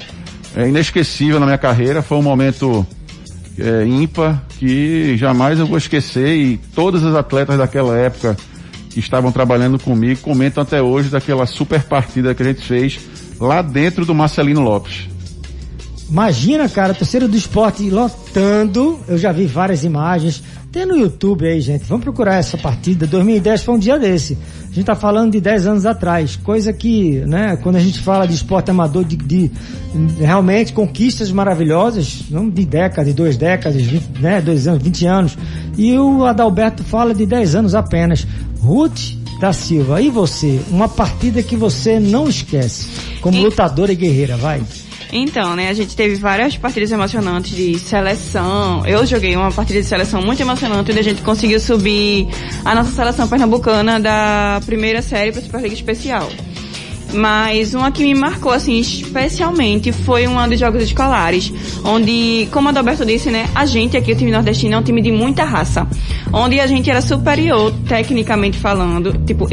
é, 0.55 0.67
inesquecível 0.67 1.39
na 1.39 1.45
minha 1.45 1.57
carreira, 1.57 2.01
foi 2.01 2.17
um 2.17 2.21
momento 2.21 2.85
é, 3.57 3.85
ímpar 3.85 4.43
que 4.59 5.15
jamais 5.17 5.59
eu 5.59 5.65
vou 5.65 5.77
esquecer 5.77 6.35
e 6.35 6.57
todas 6.75 7.03
as 7.03 7.15
atletas 7.15 7.57
daquela 7.57 7.97
época 7.97 8.35
que 8.89 8.99
estavam 8.99 9.31
trabalhando 9.31 9.79
comigo 9.79 10.19
comentam 10.21 10.61
até 10.61 10.81
hoje 10.81 11.09
daquela 11.09 11.45
super 11.45 11.83
partida 11.83 12.35
que 12.35 12.43
a 12.43 12.45
gente 12.45 12.61
fez 12.61 12.99
lá 13.39 13.61
dentro 13.61 14.05
do 14.05 14.13
Marcelino 14.13 14.61
Lopes. 14.61 15.07
Imagina, 16.09 16.69
cara, 16.69 16.93
a 16.93 16.95
torcida 16.95 17.27
do 17.27 17.35
esporte 17.35 17.89
lotando. 17.89 18.97
Eu 19.07 19.17
já 19.17 19.31
vi 19.31 19.45
várias 19.45 19.83
imagens. 19.83 20.41
Tem 20.71 20.85
no 20.85 20.95
YouTube 20.95 21.45
aí, 21.45 21.59
gente. 21.59 21.83
Vamos 21.85 22.03
procurar 22.03 22.35
essa 22.35 22.57
partida. 22.57 23.05
2010 23.07 23.63
foi 23.63 23.75
um 23.75 23.79
dia 23.79 23.99
desse. 23.99 24.37
A 24.69 24.73
gente 24.73 24.85
tá 24.85 24.95
falando 24.95 25.31
de 25.33 25.41
10 25.41 25.67
anos 25.67 25.85
atrás. 25.85 26.35
Coisa 26.37 26.71
que, 26.71 27.19
né, 27.25 27.57
quando 27.61 27.75
a 27.75 27.79
gente 27.79 27.99
fala 27.99 28.25
de 28.27 28.33
esporte 28.35 28.71
amador, 28.71 29.03
de, 29.03 29.15
de 29.17 29.51
realmente 30.19 30.71
conquistas 30.71 31.31
maravilhosas, 31.31 32.23
não 32.29 32.49
de 32.49 32.65
décadas, 32.65 33.07
de 33.07 33.13
duas 33.13 33.35
décadas, 33.37 33.81
20, 33.81 34.21
né, 34.21 34.41
dois 34.41 34.67
anos, 34.67 34.83
20 34.83 35.05
anos. 35.05 35.37
E 35.77 35.97
o 35.97 36.25
Adalberto 36.25 36.83
fala 36.83 37.13
de 37.13 37.25
10 37.25 37.55
anos 37.55 37.75
apenas. 37.75 38.25
Ruth 38.61 39.15
da 39.41 39.51
Silva, 39.53 40.01
e 40.01 40.09
você? 40.09 40.59
Uma 40.71 40.87
partida 40.89 41.43
que 41.43 41.55
você 41.55 41.99
não 41.99 42.27
esquece, 42.27 42.87
como 43.21 43.37
E- 43.37 43.43
lutadora 43.43 43.91
e 43.91 43.95
guerreira, 43.95 44.35
vai. 44.37 44.61
Então, 45.11 45.55
né, 45.55 45.69
a 45.69 45.73
gente 45.73 45.95
teve 45.95 46.15
várias 46.15 46.57
partidas 46.57 46.91
emocionantes 46.91 47.55
de 47.55 47.79
seleção. 47.79 48.85
Eu 48.85 49.05
joguei 49.05 49.35
uma 49.35 49.51
partida 49.51 49.81
de 49.81 49.87
seleção 49.87 50.21
muito 50.21 50.41
emocionante, 50.41 50.91
onde 50.91 50.99
a 50.99 51.03
gente 51.03 51.21
conseguiu 51.21 51.59
subir 51.59 52.27
a 52.65 52.75
nossa 52.75 52.91
seleção 52.91 53.27
pernambucana 53.27 53.99
da 53.99 54.61
primeira 54.65 55.01
série 55.01 55.31
para 55.31 55.41
a 55.41 55.43
Superliga 55.43 55.73
Especial. 55.73 56.29
Mas 57.13 57.73
uma 57.73 57.89
que 57.89 58.03
me 58.03 58.13
marcou, 58.13 58.51
assim, 58.51 58.79
especialmente 58.79 59.91
foi 59.91 60.27
uma 60.27 60.47
dos 60.47 60.59
jogos 60.59 60.83
escolares, 60.83 61.53
onde, 61.83 62.47
como 62.51 62.67
a 62.67 62.71
Adalberto 62.71 63.05
disse, 63.05 63.31
né, 63.31 63.49
a 63.55 63.65
gente 63.65 63.95
aqui, 63.95 64.11
o 64.11 64.15
time 64.15 64.29
nordestino, 64.29 64.75
é 64.75 64.77
um 64.77 64.83
time 64.83 65.01
de 65.01 65.11
muita 65.11 65.45
raça. 65.45 65.87
Onde 66.33 66.59
a 66.59 66.67
gente 66.67 66.89
era 66.89 67.01
superior, 67.01 67.73
tecnicamente 67.87 68.57
falando, 68.57 69.13
tipo, 69.25 69.47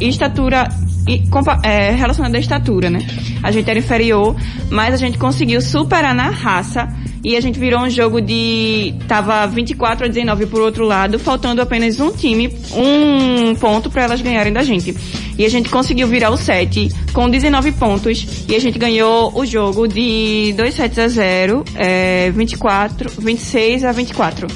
estatura, 0.00 0.68
e, 1.06 1.22
é, 1.62 1.90
relacionado 1.92 2.34
à 2.34 2.38
estatura, 2.38 2.90
né? 2.90 3.00
A 3.42 3.50
gente 3.50 3.68
era 3.68 3.78
inferior, 3.78 4.36
mas 4.70 4.94
a 4.94 4.96
gente 4.96 5.18
conseguiu 5.18 5.60
superar 5.60 6.14
na 6.14 6.30
raça 6.30 6.88
e 7.24 7.36
a 7.36 7.40
gente 7.40 7.58
virou 7.58 7.80
um 7.80 7.90
jogo 7.90 8.20
de. 8.20 8.94
Tava 9.06 9.46
24 9.46 10.06
a 10.06 10.08
19 10.08 10.46
por 10.46 10.60
outro 10.60 10.84
lado, 10.84 11.18
faltando 11.18 11.62
apenas 11.62 12.00
um 12.00 12.10
time, 12.10 12.52
um 12.74 13.54
ponto 13.54 13.88
para 13.90 14.02
elas 14.02 14.20
ganharem 14.20 14.52
da 14.52 14.62
gente. 14.62 14.94
E 15.38 15.44
a 15.44 15.48
gente 15.48 15.68
conseguiu 15.68 16.08
virar 16.08 16.30
o 16.30 16.36
set 16.36 16.88
com 17.12 17.28
19 17.28 17.72
pontos 17.72 18.44
e 18.48 18.54
a 18.54 18.58
gente 18.58 18.78
ganhou 18.78 19.32
o 19.34 19.46
jogo 19.46 19.86
de 19.86 20.52
2 20.56 20.74
sets 20.74 20.98
a 20.98 21.08
0, 21.08 21.64
é, 21.76 22.30
24, 22.32 23.10
26 23.18 23.84
a 23.84 23.92
24. 23.92 24.46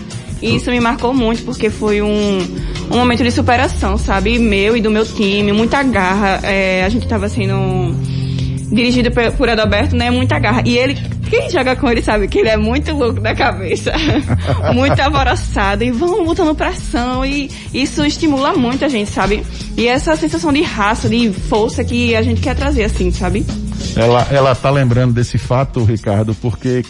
E 0.43 0.57
isso 0.57 0.71
me 0.71 0.81
marcou 0.81 1.15
muito 1.15 1.43
porque 1.43 1.71
foi 1.71 2.03
um, 2.03 2.39
um 2.91 2.97
momento 2.97 3.23
de 3.23 3.31
superação, 3.31 3.97
sabe? 3.97 4.39
Meu 4.39 4.77
e 4.77 4.81
do 4.81 4.91
meu 4.91 5.05
time, 5.05 5.53
muita 5.53 5.83
garra. 5.83 6.41
É, 6.43 6.85
a 6.85 6.89
gente 6.89 7.07
tava 7.07 7.29
sendo 7.29 7.95
dirigido 8.71 9.11
por 9.37 9.49
Adalberto, 9.49 9.97
né? 9.97 10.11
Muita 10.11 10.39
garra. 10.39 10.63
E 10.65 10.77
ele, 10.77 10.95
quem 11.31 11.49
joga 11.51 11.75
com 11.77 11.91
ele 11.91 12.03
sabe 12.03 12.29
que 12.29 12.39
ele 12.39 12.49
é 12.49 12.57
muito 12.57 12.93
louco 12.95 13.21
da 13.21 13.35
cabeça. 13.35 13.93
muito 14.75 15.01
alvoroçado. 15.01 15.85
E 15.85 15.91
vão 15.91 16.23
lutando 16.23 16.55
pra 16.55 16.69
ação. 16.69 17.25
E 17.25 17.51
isso 17.73 18.05
estimula 18.05 18.55
muito 18.55 18.85
a 18.85 18.89
gente, 18.89 19.11
sabe? 19.11 19.43
E 19.77 19.87
essa 19.87 20.17
sensação 20.17 20.53
de 20.53 20.63
raça, 20.63 21.09
de 21.09 21.33
força 21.33 21.85
que 21.85 22.15
a 22.15 22.23
gente 22.23 22.41
quer 22.41 22.55
trazer, 22.55 22.85
assim, 22.85 23.11
sabe? 23.11 23.47
Ela, 23.97 24.27
ela 24.31 24.55
tá 24.55 24.71
lembrando 24.71 25.15
desse 25.15 25.39
fato, 25.39 25.83
Ricardo, 25.85 26.35
porque 26.35 26.85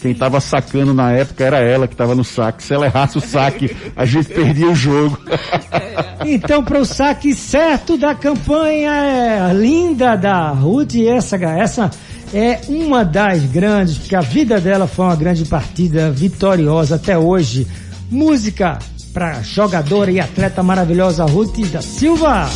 quem 0.00 0.14
tava 0.14 0.40
sacando 0.40 0.92
na 0.94 1.12
época 1.12 1.44
era 1.44 1.58
ela 1.58 1.88
que 1.88 1.96
tava 1.96 2.14
no 2.14 2.24
saque. 2.24 2.62
Se 2.62 2.74
ela 2.74 2.86
errasse 2.86 3.18
o 3.18 3.20
saque, 3.20 3.74
a 3.96 4.04
gente 4.04 4.28
perdia 4.28 4.68
o 4.70 4.74
jogo. 4.74 5.18
Então, 6.28 6.64
para 6.64 6.80
o 6.80 6.84
saque 6.84 7.32
certo 7.34 7.96
da 7.96 8.12
campanha 8.12 8.90
é, 8.90 9.52
linda 9.54 10.16
da 10.16 10.50
Ruth, 10.50 10.96
essa, 10.96 11.36
essa, 11.36 11.90
é 12.34 12.62
uma 12.68 13.04
das 13.04 13.44
grandes, 13.44 13.96
porque 13.96 14.16
a 14.16 14.22
vida 14.22 14.60
dela 14.60 14.88
foi 14.88 15.04
uma 15.04 15.14
grande 15.14 15.44
partida 15.44 16.10
vitoriosa 16.10 16.96
até 16.96 17.16
hoje. 17.16 17.64
Música 18.10 18.78
para 19.16 19.40
jogadora 19.40 20.10
e 20.10 20.20
atleta 20.20 20.62
maravilhosa 20.62 21.24
Ruth 21.24 21.58
da 21.70 21.80
Silva. 21.80 22.50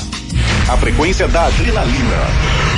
A 0.69 0.77
frequência 0.77 1.27
da 1.29 1.47
adrenalina. 1.47 2.70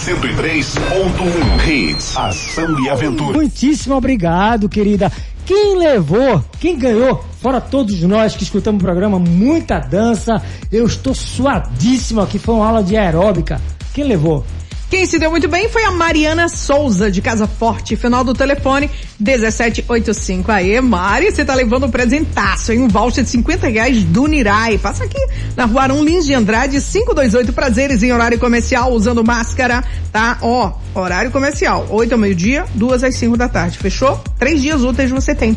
103.1 0.00 1.68
Hits, 1.68 2.16
ação 2.16 2.80
e 2.80 2.88
aventura. 2.88 3.36
Muitíssimo 3.36 3.94
obrigado, 3.94 4.66
querida. 4.66 5.12
Quem 5.44 5.76
levou, 5.76 6.42
quem 6.58 6.78
ganhou, 6.78 7.22
fora 7.42 7.60
todos 7.60 8.00
nós 8.02 8.34
que 8.34 8.42
escutamos 8.42 8.80
o 8.80 8.84
programa, 8.84 9.18
muita 9.18 9.78
dança. 9.78 10.42
Eu 10.72 10.86
estou 10.86 11.14
suadíssimo 11.14 12.22
aqui, 12.22 12.38
foi 12.38 12.54
uma 12.54 12.66
aula 12.66 12.82
de 12.82 12.96
aeróbica. 12.96 13.60
Quem 13.92 14.04
levou? 14.04 14.42
Quem 14.90 15.06
se 15.06 15.20
deu 15.20 15.30
muito 15.30 15.46
bem 15.46 15.68
foi 15.68 15.84
a 15.84 15.92
Mariana 15.92 16.48
Souza, 16.48 17.12
de 17.12 17.22
Casa 17.22 17.46
Forte, 17.46 17.94
final 17.94 18.24
do 18.24 18.34
telefone 18.34 18.90
1785. 19.20 20.50
Aê, 20.50 20.80
Mari, 20.80 21.30
você 21.30 21.44
tá 21.44 21.54
levando 21.54 21.86
um 21.86 21.90
presentaço, 21.90 22.72
hein? 22.72 22.80
Um 22.80 22.88
voucher 22.88 23.22
de 23.22 23.30
50 23.30 23.68
reais 23.68 24.02
do 24.02 24.26
Nirai. 24.26 24.78
Passa 24.78 25.04
aqui 25.04 25.24
na 25.56 25.64
rua 25.64 25.82
Arão 25.82 26.02
Lins 26.02 26.26
de 26.26 26.34
Andrade, 26.34 26.80
528 26.80 27.52
prazeres 27.52 28.02
em 28.02 28.12
horário 28.12 28.36
comercial, 28.40 28.92
usando 28.92 29.22
máscara, 29.22 29.84
tá? 30.10 30.38
Ó, 30.42 30.72
horário 30.92 31.30
comercial, 31.30 31.86
8 31.88 32.12
ao 32.12 32.18
meio-dia, 32.18 32.66
2 32.74 33.04
às 33.04 33.14
5 33.14 33.36
da 33.36 33.48
tarde. 33.48 33.78
Fechou? 33.78 34.20
Três 34.40 34.60
dias 34.60 34.82
úteis 34.82 35.08
você 35.08 35.36
tem. 35.36 35.56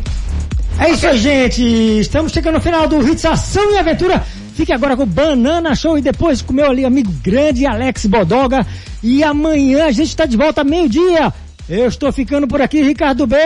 É 0.78 0.90
isso 0.90 1.12
gente. 1.16 1.60
Estamos 1.98 2.30
chegando 2.30 2.54
no 2.54 2.60
final 2.60 2.86
do 2.86 3.04
Hits 3.04 3.24
Ação 3.24 3.72
e 3.72 3.78
Aventura. 3.78 4.24
Fique 4.54 4.72
agora 4.72 4.96
com 4.96 5.02
o 5.02 5.06
Banana 5.06 5.74
Show 5.74 5.98
e 5.98 6.02
depois 6.02 6.40
com 6.40 6.52
o 6.52 6.56
meu 6.56 6.70
ali 6.70 6.84
amigo 6.84 7.12
grande 7.22 7.66
Alex 7.66 8.06
Bodoga. 8.06 8.64
E 9.02 9.22
amanhã 9.22 9.86
a 9.86 9.92
gente 9.92 10.08
está 10.08 10.26
de 10.26 10.36
volta 10.36 10.62
meio-dia. 10.62 11.32
Eu 11.68 11.86
estou 11.86 12.12
ficando 12.12 12.46
por 12.46 12.62
aqui, 12.62 12.82
Ricardo 12.82 13.26
B. 13.26 13.36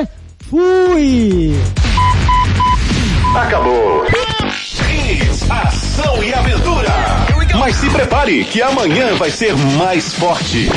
Fui! 0.51 1.55
Acabou. 3.35 4.05
Hits, 4.07 5.51
ação 5.51 6.23
e 6.23 6.35
aventura. 6.35 6.91
Mas 7.59 7.77
se 7.77 7.89
prepare 7.91 8.45
que 8.45 8.61
amanhã 8.61 9.15
vai 9.15 9.31
ser 9.31 9.57
mais 9.57 10.13
forte. 10.15 10.69